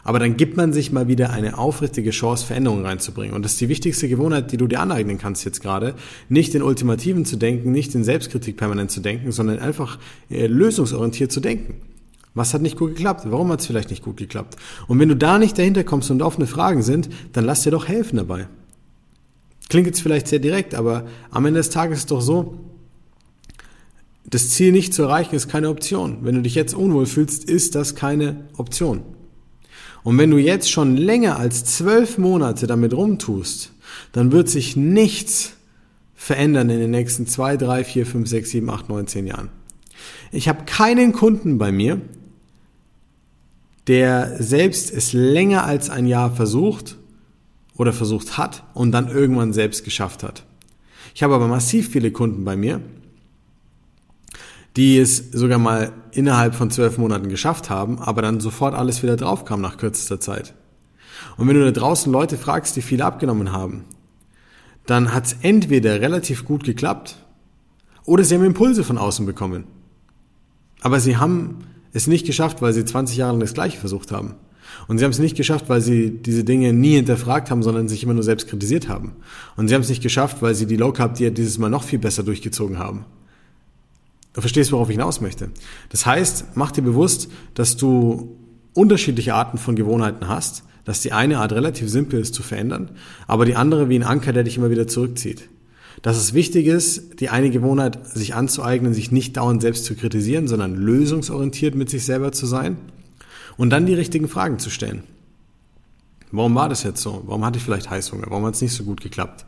Aber 0.07 0.19
dann 0.19 0.37
gibt 0.37 0.55
man 0.55 0.71
sich 0.71 0.93
mal 0.93 1.09
wieder 1.09 1.31
eine 1.31 1.57
aufrichtige 1.57 2.11
Chance, 2.11 2.45
Veränderungen 2.45 2.85
reinzubringen. 2.85 3.35
Und 3.35 3.43
das 3.43 3.51
ist 3.51 3.61
die 3.61 3.67
wichtigste 3.67 4.07
Gewohnheit, 4.07 4.53
die 4.53 4.55
du 4.55 4.65
dir 4.65 4.79
aneignen 4.79 5.17
kannst 5.17 5.43
jetzt 5.43 5.61
gerade. 5.61 5.95
Nicht 6.29 6.55
in 6.55 6.61
Ultimativen 6.61 7.25
zu 7.25 7.35
denken, 7.35 7.73
nicht 7.73 7.93
in 7.93 8.05
Selbstkritik 8.05 8.55
permanent 8.55 8.89
zu 8.89 9.01
denken, 9.01 9.33
sondern 9.33 9.59
einfach 9.59 9.99
äh, 10.29 10.47
lösungsorientiert 10.47 11.29
zu 11.33 11.41
denken. 11.41 11.81
Was 12.33 12.53
hat 12.53 12.61
nicht 12.61 12.77
gut 12.77 12.95
geklappt? 12.95 13.23
Warum 13.25 13.51
hat 13.51 13.59
es 13.59 13.67
vielleicht 13.67 13.89
nicht 13.89 14.01
gut 14.01 14.15
geklappt? 14.15 14.55
Und 14.87 14.97
wenn 14.97 15.09
du 15.09 15.17
da 15.17 15.37
nicht 15.37 15.57
dahinter 15.57 15.83
kommst 15.83 16.09
und 16.09 16.21
offene 16.21 16.47
Fragen 16.47 16.83
sind, 16.83 17.09
dann 17.33 17.43
lass 17.43 17.63
dir 17.63 17.71
doch 17.71 17.89
helfen 17.89 18.15
dabei. 18.15 18.47
Klingt 19.67 19.87
jetzt 19.87 19.99
vielleicht 19.99 20.29
sehr 20.29 20.39
direkt, 20.39 20.73
aber 20.73 21.05
am 21.31 21.45
Ende 21.45 21.59
des 21.59 21.69
Tages 21.69 21.97
ist 21.97 22.03
es 22.03 22.07
doch 22.07 22.21
so, 22.21 22.57
das 24.23 24.51
Ziel 24.51 24.71
nicht 24.71 24.93
zu 24.93 25.01
erreichen 25.01 25.35
ist 25.35 25.49
keine 25.49 25.67
Option. 25.67 26.19
Wenn 26.21 26.35
du 26.35 26.41
dich 26.43 26.55
jetzt 26.55 26.73
unwohl 26.73 27.07
fühlst, 27.07 27.43
ist 27.43 27.75
das 27.75 27.93
keine 27.93 28.45
Option. 28.55 29.03
Und 30.03 30.17
wenn 30.17 30.31
du 30.31 30.37
jetzt 30.37 30.71
schon 30.71 30.95
länger 30.95 31.37
als 31.37 31.65
zwölf 31.65 32.17
Monate 32.17 32.67
damit 32.67 32.93
rumtust, 32.93 33.71
dann 34.11 34.31
wird 34.31 34.49
sich 34.49 34.75
nichts 34.75 35.53
verändern 36.15 36.69
in 36.69 36.79
den 36.79 36.91
nächsten 36.91 37.27
zwei, 37.27 37.57
drei, 37.57 37.83
vier, 37.83 38.05
fünf, 38.05 38.27
sechs, 38.27 38.51
sieben, 38.51 38.69
acht, 38.69 38.89
neun, 38.89 39.07
zehn 39.07 39.27
Jahren. 39.27 39.49
Ich 40.31 40.47
habe 40.47 40.65
keinen 40.65 41.13
Kunden 41.13 41.57
bei 41.57 41.71
mir, 41.71 42.01
der 43.87 44.41
selbst 44.41 44.91
es 44.91 45.13
länger 45.13 45.63
als 45.63 45.89
ein 45.89 46.05
Jahr 46.05 46.35
versucht 46.35 46.97
oder 47.77 47.93
versucht 47.93 48.37
hat 48.37 48.63
und 48.73 48.91
dann 48.91 49.09
irgendwann 49.09 49.53
selbst 49.53 49.83
geschafft 49.83 50.23
hat. 50.23 50.43
Ich 51.15 51.23
habe 51.23 51.35
aber 51.35 51.47
massiv 51.47 51.89
viele 51.89 52.11
Kunden 52.11 52.43
bei 52.43 52.55
mir, 52.55 52.81
die 54.77 54.99
es 54.99 55.31
sogar 55.31 55.57
mal 55.57 55.91
innerhalb 56.11 56.55
von 56.55 56.69
zwölf 56.69 56.97
Monaten 56.97 57.29
geschafft 57.29 57.69
haben, 57.69 57.99
aber 57.99 58.21
dann 58.21 58.39
sofort 58.39 58.75
alles 58.75 59.01
wieder 59.01 59.17
draufkam 59.17 59.59
nach 59.59 59.77
kürzester 59.77 60.19
Zeit. 60.19 60.53
Und 61.35 61.47
wenn 61.47 61.55
du 61.55 61.65
da 61.65 61.71
draußen 61.71 62.11
Leute 62.11 62.37
fragst, 62.37 62.75
die 62.75 62.81
viel 62.81 63.01
abgenommen 63.01 63.51
haben, 63.51 63.85
dann 64.85 65.13
hat 65.13 65.25
es 65.25 65.35
entweder 65.41 65.99
relativ 65.99 66.45
gut 66.45 66.63
geklappt 66.63 67.17
oder 68.05 68.23
sie 68.23 68.35
haben 68.35 68.45
Impulse 68.45 68.83
von 68.83 68.97
außen 68.97 69.25
bekommen. 69.25 69.65
Aber 70.81 70.99
sie 70.99 71.17
haben 71.17 71.57
es 71.91 72.07
nicht 72.07 72.25
geschafft, 72.25 72.61
weil 72.61 72.73
sie 72.73 72.85
20 72.85 73.17
Jahre 73.17 73.31
lang 73.33 73.41
das 73.41 73.53
Gleiche 73.53 73.79
versucht 73.79 74.11
haben. 74.11 74.35
Und 74.87 74.99
sie 74.99 75.03
haben 75.03 75.11
es 75.11 75.19
nicht 75.19 75.35
geschafft, 75.35 75.69
weil 75.69 75.81
sie 75.81 76.11
diese 76.11 76.43
Dinge 76.43 76.71
nie 76.71 76.95
hinterfragt 76.95 77.49
haben, 77.49 77.63
sondern 77.63 77.87
sich 77.87 78.03
immer 78.03 78.13
nur 78.13 78.23
selbst 78.23 78.47
kritisiert 78.47 78.87
haben. 78.87 79.13
Und 79.55 79.67
sie 79.67 79.73
haben 79.73 79.81
es 79.81 79.89
nicht 79.89 80.03
geschafft, 80.03 80.41
weil 80.41 80.55
sie 80.55 80.67
die 80.67 80.77
Low 80.77 80.91
Carb 80.91 81.15
Diät 81.15 81.37
dieses 81.37 81.57
Mal 81.57 81.69
noch 81.69 81.83
viel 81.83 81.99
besser 81.99 82.23
durchgezogen 82.23 82.77
haben. 82.77 83.05
Du 84.37 84.41
verstehst, 84.41 84.71
worauf 84.71 84.87
ich 84.89 84.93
hinaus 84.97 85.19
möchte. 85.19 85.49
Das 85.89 86.05
heißt, 86.05 86.49
mach 86.53 86.69
dir 86.69 86.83
bewusst, 86.83 87.27
dass 87.55 87.75
du 87.75 88.37
unterschiedliche 88.75 89.33
Arten 89.33 89.57
von 89.57 89.75
Gewohnheiten 89.75 90.27
hast, 90.27 90.63
dass 90.85 91.01
die 91.01 91.11
eine 91.11 91.39
Art 91.39 91.53
relativ 91.53 91.89
simpel 91.89 92.19
ist 92.19 92.35
zu 92.35 92.43
verändern, 92.43 92.91
aber 93.25 93.45
die 93.45 93.55
andere 93.55 93.89
wie 93.89 93.95
ein 93.95 94.03
Anker, 94.03 94.33
der 94.33 94.43
dich 94.43 94.55
immer 94.55 94.69
wieder 94.69 94.87
zurückzieht. 94.87 95.49
Dass 96.03 96.17
es 96.17 96.35
wichtig 96.35 96.67
ist, 96.67 97.19
die 97.19 97.29
eine 97.29 97.49
Gewohnheit 97.49 98.05
sich 98.05 98.35
anzueignen, 98.35 98.93
sich 98.93 99.11
nicht 99.11 99.37
dauernd 99.37 99.63
selbst 99.63 99.85
zu 99.85 99.95
kritisieren, 99.95 100.47
sondern 100.47 100.75
lösungsorientiert 100.75 101.73
mit 101.73 101.89
sich 101.89 102.05
selber 102.05 102.31
zu 102.31 102.45
sein 102.45 102.77
und 103.57 103.71
dann 103.71 103.87
die 103.87 103.95
richtigen 103.95 104.27
Fragen 104.27 104.59
zu 104.59 104.69
stellen. 104.69 105.01
Warum 106.29 106.53
war 106.53 106.69
das 106.69 106.83
jetzt 106.83 107.01
so? 107.01 107.23
Warum 107.25 107.43
hatte 107.43 107.57
ich 107.57 107.63
vielleicht 107.63 107.89
Heißhunger? 107.89 108.27
Warum 108.29 108.45
hat 108.45 108.53
es 108.53 108.61
nicht 108.61 108.73
so 108.73 108.83
gut 108.83 109.01
geklappt? 109.01 109.47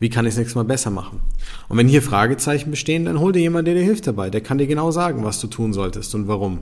Wie 0.00 0.08
kann 0.08 0.24
ich 0.24 0.32
es 0.32 0.38
nächstes 0.38 0.56
Mal 0.56 0.64
besser 0.64 0.90
machen? 0.90 1.20
Und 1.68 1.76
wenn 1.76 1.86
hier 1.86 2.02
Fragezeichen 2.02 2.70
bestehen, 2.70 3.04
dann 3.04 3.20
hol 3.20 3.32
dir 3.32 3.40
jemand, 3.40 3.68
der 3.68 3.74
dir 3.74 3.84
hilft 3.84 4.06
dabei. 4.06 4.30
Der 4.30 4.40
kann 4.40 4.58
dir 4.58 4.66
genau 4.66 4.90
sagen, 4.90 5.24
was 5.24 5.40
du 5.40 5.46
tun 5.46 5.74
solltest 5.74 6.14
und 6.14 6.26
warum. 6.26 6.60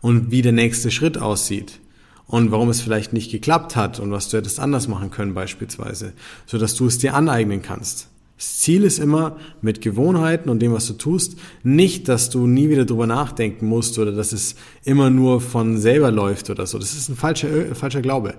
Und 0.00 0.30
wie 0.30 0.42
der 0.42 0.52
nächste 0.52 0.92
Schritt 0.92 1.18
aussieht. 1.18 1.80
Und 2.26 2.52
warum 2.52 2.68
es 2.68 2.80
vielleicht 2.80 3.12
nicht 3.12 3.32
geklappt 3.32 3.74
hat 3.74 3.98
und 3.98 4.12
was 4.12 4.28
du 4.28 4.36
hättest 4.36 4.60
anders 4.60 4.86
machen 4.86 5.10
können 5.10 5.34
beispielsweise. 5.34 6.12
Sodass 6.46 6.76
du 6.76 6.86
es 6.86 6.98
dir 6.98 7.14
aneignen 7.14 7.62
kannst. 7.62 8.08
Das 8.36 8.58
Ziel 8.58 8.84
ist 8.84 9.00
immer 9.00 9.36
mit 9.60 9.80
Gewohnheiten 9.80 10.48
und 10.48 10.60
dem, 10.60 10.72
was 10.72 10.86
du 10.86 10.92
tust, 10.92 11.36
nicht, 11.64 12.06
dass 12.08 12.30
du 12.30 12.46
nie 12.46 12.68
wieder 12.68 12.84
drüber 12.84 13.08
nachdenken 13.08 13.66
musst 13.66 13.98
oder 13.98 14.12
dass 14.12 14.30
es 14.30 14.54
immer 14.84 15.10
nur 15.10 15.40
von 15.40 15.78
selber 15.78 16.12
läuft 16.12 16.48
oder 16.48 16.64
so. 16.64 16.78
Das 16.78 16.94
ist 16.94 17.08
ein 17.08 17.16
falscher, 17.16 17.74
falscher 17.74 18.02
Glaube. 18.02 18.34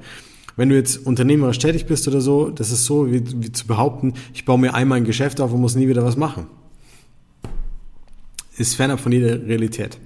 Wenn 0.60 0.68
du 0.68 0.76
jetzt 0.76 1.06
unternehmerisch 1.06 1.58
tätig 1.58 1.86
bist 1.86 2.06
oder 2.10 2.20
so, 2.20 2.50
das 2.50 2.70
ist 2.70 2.84
so, 2.84 3.10
wie, 3.10 3.24
wie 3.42 3.50
zu 3.50 3.66
behaupten, 3.66 4.16
ich 4.34 4.44
baue 4.44 4.60
mir 4.60 4.74
einmal 4.74 4.98
ein 4.98 5.06
Geschäft 5.06 5.40
auf 5.40 5.54
und 5.54 5.62
muss 5.62 5.76
nie 5.76 5.88
wieder 5.88 6.04
was 6.04 6.18
machen. 6.18 6.48
Ist 8.58 8.76
fernab 8.76 9.00
von 9.00 9.14
jeder 9.14 9.42
Realität. 9.42 9.98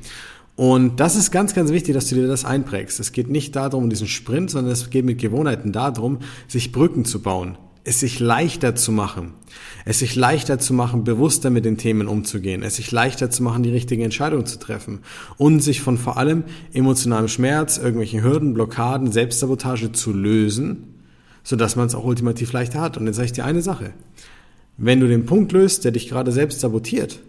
Und 0.56 1.00
das 1.00 1.16
ist 1.16 1.32
ganz, 1.32 1.56
ganz 1.56 1.72
wichtig, 1.72 1.96
dass 1.96 2.08
du 2.08 2.14
dir 2.14 2.28
das 2.28 2.46
einprägst. 2.46 3.00
Es 3.00 3.12
geht 3.12 3.32
nicht 3.32 3.56
darum, 3.56 3.90
diesen 3.90 4.06
Sprint, 4.06 4.52
sondern 4.52 4.74
es 4.74 4.92
geht 4.92 5.06
mit 5.06 5.18
Gewohnheiten 5.18 5.72
darum, 5.72 6.20
sich 6.48 6.72
Brücken 6.72 7.04
zu 7.04 7.24
bauen, 7.24 7.58
es 7.84 8.00
sich 8.00 8.20
leichter 8.20 8.76
zu 8.76 8.92
machen, 8.92 9.34
es 9.86 10.00
sich 10.00 10.16
leichter 10.16 10.60
zu 10.60 10.74
machen, 10.74 11.04
bewusster 11.04 11.50
mit 11.50 11.66
den 11.66 11.78
Themen 11.78 12.08
umzugehen, 12.08 12.64
es 12.64 12.78
sich 12.78 12.92
leichter 12.92 13.30
zu 13.30 13.44
machen, 13.44 13.64
die 13.64 13.72
richtige 13.72 14.04
Entscheidung 14.04 14.46
zu 14.46 14.58
treffen 14.58 15.00
und 15.38 15.60
sich 15.60 15.82
von 15.82 15.98
vor 15.98 16.18
allem 16.18 16.44
emotionalem 16.74 17.28
Schmerz, 17.28 17.78
irgendwelchen 17.78 18.24
Hürden, 18.24 18.54
Blockaden, 18.54 19.12
Selbstsabotage 19.12 19.92
zu 19.92 20.14
lösen, 20.14 20.96
sodass 21.44 21.76
man 21.76 21.88
es 21.88 21.96
auch 21.96 22.06
ultimativ 22.06 22.54
leichter 22.54 22.80
hat. 22.80 22.98
Und 22.98 23.08
jetzt 23.08 23.18
sage 23.18 23.26
ich 23.26 23.34
dir 23.34 23.46
eine 23.46 23.62
Sache. 23.62 23.94
Wenn 24.78 25.00
du 25.00 25.08
den 25.08 25.26
Punkt 25.26 25.52
löst, 25.52 25.84
der 25.84 25.92
dich 25.92 26.08
gerade 26.08 26.32
selbst 26.32 26.62
sabotiert, 26.62 27.20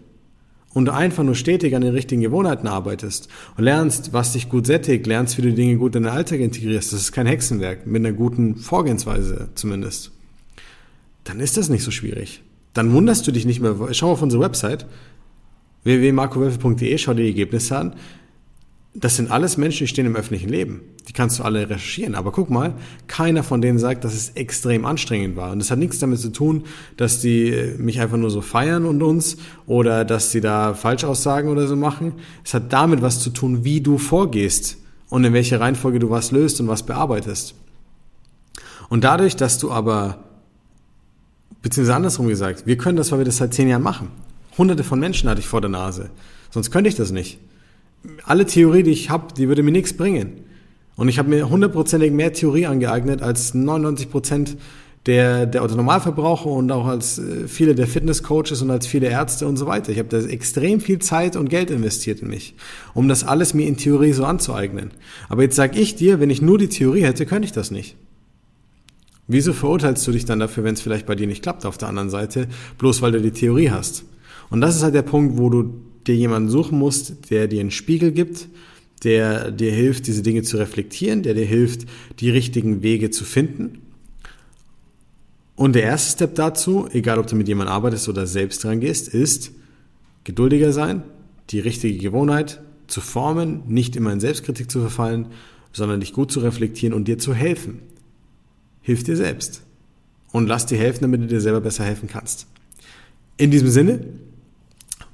und 0.75 0.85
du 0.85 0.93
einfach 0.93 1.23
nur 1.23 1.35
stetig 1.35 1.73
an 1.73 1.81
den 1.81 1.93
richtigen 1.93 2.21
Gewohnheiten 2.21 2.67
arbeitest 2.67 3.29
und 3.57 3.63
lernst, 3.63 4.11
was 4.11 4.33
dich 4.33 4.49
gut 4.49 4.67
sättigt, 4.67 5.07
lernst, 5.07 5.37
wie 5.37 5.41
du 5.41 5.53
Dinge 5.53 5.77
gut 5.77 5.95
in 5.95 6.03
den 6.03 6.11
Alltag 6.11 6.41
integrierst, 6.41 6.91
das 6.91 6.99
ist 6.99 7.11
kein 7.13 7.25
Hexenwerk, 7.25 7.87
mit 7.87 8.05
einer 8.05 8.11
guten 8.11 8.57
Vorgehensweise 8.57 9.49
zumindest, 9.55 10.11
dann 11.25 11.41
ist 11.41 11.57
das 11.57 11.67
nicht 11.67 11.83
so 11.83 11.91
schwierig. 11.91 12.41
Dann 12.73 12.93
wunderst 12.93 13.27
du 13.27 13.31
dich 13.31 13.45
nicht 13.45 13.59
mehr. 13.59 13.75
Schau 13.91 14.11
auf 14.11 14.21
unsere 14.21 14.41
Website 14.41 14.85
www.markowölfe.de, 15.83 16.97
schau 16.97 17.13
dir 17.13 17.23
die 17.23 17.29
Ergebnisse 17.29 17.77
an 17.77 17.95
das 18.97 19.17
sind 19.17 19.29
alles 19.29 19.57
Menschen, 19.57 19.79
die 19.79 19.87
stehen 19.87 20.05
im 20.05 20.15
öffentlichen 20.15 20.47
Leben. 20.47 20.81
Die 21.09 21.13
kannst 21.13 21.37
du 21.37 21.43
alle 21.43 21.69
recherchieren. 21.69 22.15
Aber 22.15 22.31
guck 22.31 22.49
mal, 22.49 22.75
keiner 23.07 23.43
von 23.43 23.61
denen 23.61 23.77
sagt, 23.77 24.05
dass 24.05 24.13
es 24.13 24.29
extrem 24.29 24.85
anstrengend 24.85 25.35
war. 25.35 25.51
Und 25.51 25.59
das 25.59 25.69
hat 25.69 25.79
nichts 25.79 25.99
damit 25.99 26.19
zu 26.19 26.29
tun, 26.29 26.63
dass 26.95 27.19
die 27.19 27.73
mich 27.77 27.99
einfach 27.99 28.15
nur 28.15 28.31
so 28.31 28.39
feiern 28.39 28.85
und 28.85 29.03
uns 29.03 29.35
oder 29.67 30.05
dass 30.05 30.31
sie 30.31 30.39
da 30.39 30.73
Falschaussagen 30.73 31.49
oder 31.49 31.67
so 31.67 31.75
machen. 31.75 32.13
Es 32.45 32.53
hat 32.53 32.71
damit 32.71 33.01
was 33.01 33.19
zu 33.19 33.31
tun, 33.31 33.65
wie 33.65 33.81
du 33.81 33.97
vorgehst 33.97 34.77
und 35.09 35.25
in 35.25 35.33
welcher 35.33 35.59
Reihenfolge 35.59 35.99
du 35.99 36.09
was 36.09 36.31
löst 36.31 36.61
und 36.61 36.69
was 36.69 36.83
bearbeitest. 36.83 37.53
Und 38.87 39.03
dadurch, 39.03 39.35
dass 39.35 39.57
du 39.57 39.71
aber, 39.71 40.23
beziehungsweise 41.65 41.95
andersrum 41.95 42.27
gesagt, 42.27 42.65
wir 42.67 42.77
können 42.77 42.95
das, 42.95 43.11
weil 43.11 43.19
wir 43.19 43.25
das 43.25 43.37
seit 43.37 43.53
zehn 43.53 43.67
Jahren 43.67 43.83
machen. 43.83 44.09
Hunderte 44.57 44.83
von 44.83 44.99
Menschen 44.99 45.29
hatte 45.29 45.41
ich 45.41 45.47
vor 45.47 45.61
der 45.61 45.69
Nase. 45.69 46.11
Sonst 46.51 46.71
könnte 46.71 46.87
ich 46.87 46.95
das 46.95 47.11
nicht 47.11 47.39
alle 48.23 48.45
Theorie, 48.45 48.83
die 48.83 48.91
ich 48.91 49.09
habe, 49.09 49.33
die 49.35 49.47
würde 49.47 49.63
mir 49.63 49.71
nichts 49.71 49.93
bringen. 49.93 50.41
Und 50.95 51.09
ich 51.09 51.19
habe 51.19 51.29
mir 51.29 51.49
hundertprozentig 51.49 52.11
mehr 52.11 52.33
Theorie 52.33 52.67
angeeignet 52.67 53.21
als 53.21 53.53
99 53.53 54.09
Prozent 54.09 54.57
der, 55.05 55.45
der 55.45 55.61
Autonormalverbraucher 55.61 56.47
und 56.47 56.71
auch 56.71 56.87
als 56.87 57.19
äh, 57.19 57.47
viele 57.47 57.75
der 57.75 57.85
Fitnesscoaches 57.85 58.61
und 58.61 58.71
als 58.71 58.87
viele 58.87 59.07
Ärzte 59.07 59.45
und 59.45 59.57
so 59.57 59.67
weiter. 59.67 59.91
Ich 59.91 59.99
habe 59.99 60.09
da 60.09 60.19
extrem 60.19 60.79
viel 60.79 60.99
Zeit 60.99 61.35
und 61.35 61.49
Geld 61.49 61.69
investiert 61.69 62.21
in 62.21 62.29
mich, 62.29 62.55
um 62.93 63.07
das 63.07 63.23
alles 63.23 63.53
mir 63.53 63.67
in 63.67 63.77
Theorie 63.77 64.13
so 64.13 64.25
anzueignen. 64.25 64.91
Aber 65.29 65.43
jetzt 65.43 65.57
sag 65.57 65.77
ich 65.77 65.95
dir, 65.95 66.19
wenn 66.19 66.31
ich 66.31 66.41
nur 66.41 66.57
die 66.57 66.69
Theorie 66.69 67.03
hätte, 67.03 67.25
könnte 67.25 67.45
ich 67.45 67.51
das 67.51 67.69
nicht. 67.69 67.97
Wieso 69.27 69.53
verurteilst 69.53 70.05
du 70.07 70.11
dich 70.11 70.25
dann 70.25 70.39
dafür, 70.39 70.63
wenn 70.63 70.75
es 70.75 70.81
vielleicht 70.81 71.05
bei 71.05 71.15
dir 71.15 71.27
nicht 71.27 71.41
klappt 71.41 71.65
auf 71.65 71.77
der 71.77 71.87
anderen 71.87 72.09
Seite, 72.09 72.47
bloß 72.77 73.01
weil 73.01 73.11
du 73.11 73.21
die 73.21 73.31
Theorie 73.31 73.71
hast? 73.71 74.05
Und 74.49 74.61
das 74.61 74.75
ist 74.75 74.83
halt 74.83 74.93
der 74.93 75.01
Punkt, 75.01 75.37
wo 75.37 75.49
du 75.49 75.73
dir 76.05 76.15
jemanden 76.15 76.49
suchen 76.49 76.77
musst, 76.77 77.31
der 77.31 77.47
dir 77.47 77.61
einen 77.61 77.71
Spiegel 77.71 78.11
gibt, 78.11 78.47
der 79.03 79.51
dir 79.51 79.71
hilft, 79.71 80.07
diese 80.07 80.21
Dinge 80.21 80.43
zu 80.43 80.57
reflektieren, 80.57 81.23
der 81.23 81.33
dir 81.33 81.45
hilft, 81.45 81.87
die 82.19 82.29
richtigen 82.29 82.83
Wege 82.83 83.09
zu 83.09 83.23
finden. 83.23 83.81
Und 85.55 85.73
der 85.73 85.83
erste 85.83 86.11
Step 86.11 86.35
dazu, 86.35 86.87
egal 86.91 87.17
ob 87.17 87.27
du 87.27 87.35
mit 87.35 87.47
jemandem 87.47 87.73
arbeitest 87.73 88.09
oder 88.09 88.27
selbst 88.27 88.63
dran 88.63 88.79
gehst, 88.79 89.07
ist 89.07 89.51
geduldiger 90.23 90.71
sein, 90.71 91.03
die 91.49 91.59
richtige 91.59 91.97
Gewohnheit 91.97 92.61
zu 92.87 93.01
formen, 93.01 93.63
nicht 93.67 93.95
immer 93.95 94.11
in 94.11 94.19
Selbstkritik 94.19 94.69
zu 94.69 94.81
verfallen, 94.81 95.27
sondern 95.71 95.99
dich 95.99 96.13
gut 96.13 96.31
zu 96.31 96.41
reflektieren 96.41 96.93
und 96.93 97.07
dir 97.07 97.17
zu 97.17 97.33
helfen. 97.33 97.79
Hilf 98.85 99.03
dir 99.03 99.17
selbst. 99.17 99.63
Und 100.31 100.45
lass 100.45 100.67
dir 100.67 100.77
helfen, 100.77 101.01
damit 101.01 101.19
du 101.19 101.25
dir 101.25 101.41
selber 101.41 101.59
besser 101.59 101.83
helfen 101.83 102.07
kannst. 102.07 102.45
In 103.37 103.49
diesem 103.49 103.69
Sinne, 103.69 103.99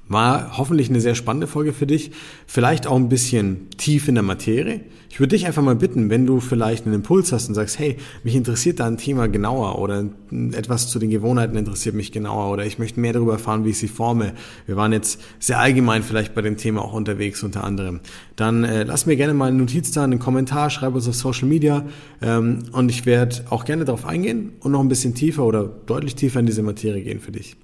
war 0.08 0.58
hoffentlich 0.58 0.90
eine 0.90 1.00
sehr 1.00 1.14
spannende 1.14 1.46
Folge 1.46 1.72
für 1.72 1.86
dich. 1.86 2.10
Vielleicht 2.46 2.86
auch 2.86 2.96
ein 2.96 3.08
bisschen 3.08 3.70
tief 3.78 4.08
in 4.08 4.14
der 4.14 4.24
Materie. 4.24 4.80
Ich 5.12 5.20
würde 5.20 5.36
dich 5.36 5.46
einfach 5.46 5.62
mal 5.62 5.76
bitten, 5.76 6.08
wenn 6.08 6.24
du 6.26 6.40
vielleicht 6.40 6.86
einen 6.86 6.94
Impuls 6.94 7.32
hast 7.32 7.46
und 7.46 7.54
sagst, 7.54 7.78
hey, 7.78 7.98
mich 8.24 8.34
interessiert 8.34 8.80
da 8.80 8.86
ein 8.86 8.96
Thema 8.96 9.28
genauer 9.28 9.78
oder 9.78 10.06
etwas 10.52 10.88
zu 10.88 10.98
den 10.98 11.10
Gewohnheiten 11.10 11.54
interessiert 11.56 11.94
mich 11.94 12.12
genauer 12.12 12.50
oder 12.50 12.64
ich 12.64 12.78
möchte 12.78 12.98
mehr 12.98 13.12
darüber 13.12 13.32
erfahren, 13.32 13.66
wie 13.66 13.70
ich 13.70 13.78
sie 13.78 13.88
forme. 13.88 14.32
Wir 14.64 14.76
waren 14.76 14.90
jetzt 14.92 15.20
sehr 15.38 15.58
allgemein 15.58 16.02
vielleicht 16.02 16.34
bei 16.34 16.40
dem 16.40 16.56
Thema 16.56 16.82
auch 16.82 16.94
unterwegs 16.94 17.42
unter 17.42 17.62
anderem. 17.62 18.00
Dann 18.36 18.64
äh, 18.64 18.84
lass 18.84 19.04
mir 19.04 19.16
gerne 19.16 19.34
mal 19.34 19.48
eine 19.48 19.58
Notiz 19.58 19.90
da, 19.90 20.02
einen 20.02 20.18
Kommentar, 20.18 20.70
schreib 20.70 20.94
uns 20.94 21.06
auf 21.06 21.14
Social 21.14 21.46
Media 21.46 21.84
ähm, 22.22 22.60
und 22.72 22.90
ich 22.90 23.04
werde 23.04 23.44
auch 23.50 23.66
gerne 23.66 23.84
darauf 23.84 24.06
eingehen 24.06 24.52
und 24.60 24.72
noch 24.72 24.80
ein 24.80 24.88
bisschen 24.88 25.14
tiefer 25.14 25.44
oder 25.44 25.64
deutlich 25.64 26.14
tiefer 26.14 26.40
in 26.40 26.46
diese 26.46 26.62
Materie 26.62 27.02
gehen 27.02 27.20
für 27.20 27.32
dich. 27.32 27.56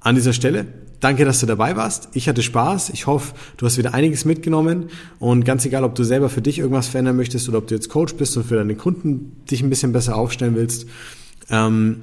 An 0.00 0.14
dieser 0.14 0.32
Stelle 0.32 0.66
Danke, 1.00 1.24
dass 1.24 1.40
du 1.40 1.46
dabei 1.46 1.76
warst. 1.76 2.10
Ich 2.12 2.28
hatte 2.28 2.42
Spaß. 2.42 2.90
Ich 2.90 3.06
hoffe, 3.06 3.34
du 3.56 3.64
hast 3.64 3.78
wieder 3.78 3.94
einiges 3.94 4.26
mitgenommen. 4.26 4.90
Und 5.18 5.46
ganz 5.46 5.64
egal, 5.64 5.82
ob 5.82 5.94
du 5.94 6.04
selber 6.04 6.28
für 6.28 6.42
dich 6.42 6.58
irgendwas 6.58 6.88
verändern 6.88 7.16
möchtest 7.16 7.48
oder 7.48 7.58
ob 7.58 7.66
du 7.66 7.74
jetzt 7.74 7.88
Coach 7.88 8.14
bist 8.14 8.36
und 8.36 8.44
für 8.44 8.56
deine 8.56 8.76
Kunden 8.76 9.42
dich 9.50 9.62
ein 9.62 9.70
bisschen 9.70 9.92
besser 9.92 10.16
aufstellen 10.16 10.54
willst, 10.54 10.86
ähm, 11.48 12.02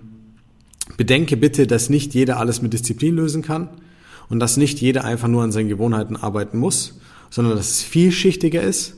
bedenke 0.98 1.38
bitte, 1.38 1.68
dass 1.68 1.92
nicht 1.92 2.16
jeder 2.16 2.40
alles 2.40 2.64
mit 2.64 2.74
Disziplin 2.74 3.16
lösen 3.16 3.44
kann 3.44 3.70
und 4.30 4.40
dass 4.40 4.58
nicht 4.58 4.82
jeder 4.82 5.04
einfach 5.04 5.28
nur 5.28 5.44
an 5.44 5.52
seinen 5.52 5.70
Gewohnheiten 5.70 6.16
arbeiten 6.16 6.58
muss, 6.58 7.00
sondern 7.30 7.56
dass 7.56 7.70
es 7.70 7.84
vielschichtiger 7.84 8.64
ist 8.64 8.97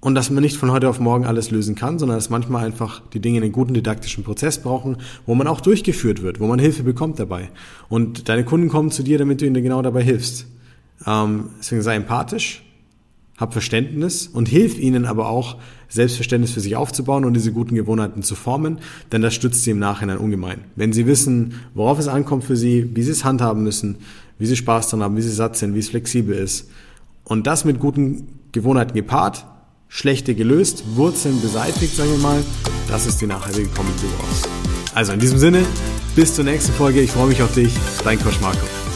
und 0.00 0.14
dass 0.14 0.30
man 0.30 0.42
nicht 0.42 0.56
von 0.56 0.70
heute 0.70 0.88
auf 0.88 0.98
morgen 0.98 1.26
alles 1.26 1.50
lösen 1.50 1.74
kann, 1.74 1.98
sondern 1.98 2.16
dass 2.16 2.30
manchmal 2.30 2.64
einfach 2.64 3.02
die 3.12 3.20
Dinge 3.20 3.40
einen 3.40 3.52
guten 3.52 3.74
didaktischen 3.74 4.24
Prozess 4.24 4.58
brauchen, 4.58 4.96
wo 5.26 5.34
man 5.34 5.46
auch 5.46 5.60
durchgeführt 5.60 6.22
wird, 6.22 6.40
wo 6.40 6.46
man 6.46 6.58
Hilfe 6.58 6.82
bekommt 6.82 7.18
dabei. 7.18 7.50
Und 7.88 8.28
deine 8.28 8.44
Kunden 8.44 8.68
kommen 8.68 8.90
zu 8.90 9.02
dir, 9.02 9.18
damit 9.18 9.40
du 9.40 9.46
ihnen 9.46 9.62
genau 9.62 9.82
dabei 9.82 10.02
hilfst. 10.02 10.46
Ähm, 11.06 11.50
deswegen 11.58 11.82
sei 11.82 11.96
empathisch, 11.96 12.62
hab 13.36 13.52
Verständnis 13.52 14.26
und 14.26 14.48
hilf 14.48 14.78
ihnen 14.78 15.04
aber 15.04 15.28
auch, 15.28 15.56
Selbstverständnis 15.88 16.52
für 16.52 16.60
sich 16.60 16.76
aufzubauen 16.76 17.24
und 17.24 17.34
diese 17.34 17.52
guten 17.52 17.74
Gewohnheiten 17.74 18.22
zu 18.22 18.36
formen, 18.36 18.78
denn 19.10 19.22
das 19.22 19.34
stützt 19.34 19.64
sie 19.64 19.72
im 19.72 19.80
Nachhinein 19.80 20.18
ungemein. 20.18 20.60
Wenn 20.76 20.92
sie 20.92 21.06
wissen, 21.06 21.54
worauf 21.74 21.98
es 21.98 22.06
ankommt 22.06 22.44
für 22.44 22.56
sie, 22.56 22.94
wie 22.94 23.02
sie 23.02 23.10
es 23.10 23.24
handhaben 23.24 23.64
müssen, 23.64 23.96
wie 24.38 24.46
sie 24.46 24.56
Spaß 24.56 24.88
dran 24.88 25.02
haben, 25.02 25.16
wie 25.16 25.22
sie 25.22 25.32
satt 25.32 25.56
sind, 25.56 25.74
wie 25.74 25.80
es 25.80 25.88
flexibel 25.88 26.36
ist 26.36 26.70
und 27.24 27.48
das 27.48 27.64
mit 27.64 27.80
guten 27.80 28.28
Gewohnheiten 28.52 28.94
gepaart, 28.94 29.46
schlechte 29.90 30.34
gelöst, 30.34 30.84
Wurzeln 30.94 31.42
beseitigt, 31.42 31.94
sagen 31.94 32.12
wir 32.12 32.18
mal. 32.18 32.42
Das 32.88 33.06
ist 33.06 33.20
die 33.20 33.26
nachhaltige 33.26 33.68
Comedy 33.68 34.06
raus. 34.18 34.42
Also 34.94 35.12
in 35.12 35.20
diesem 35.20 35.38
Sinne, 35.38 35.62
bis 36.16 36.34
zur 36.34 36.44
nächsten 36.44 36.72
Folge. 36.72 37.00
Ich 37.00 37.10
freue 37.10 37.28
mich 37.28 37.42
auf 37.42 37.52
dich. 37.52 37.72
Dein 38.02 38.18
Coach 38.18 38.40
Marco. 38.40 38.89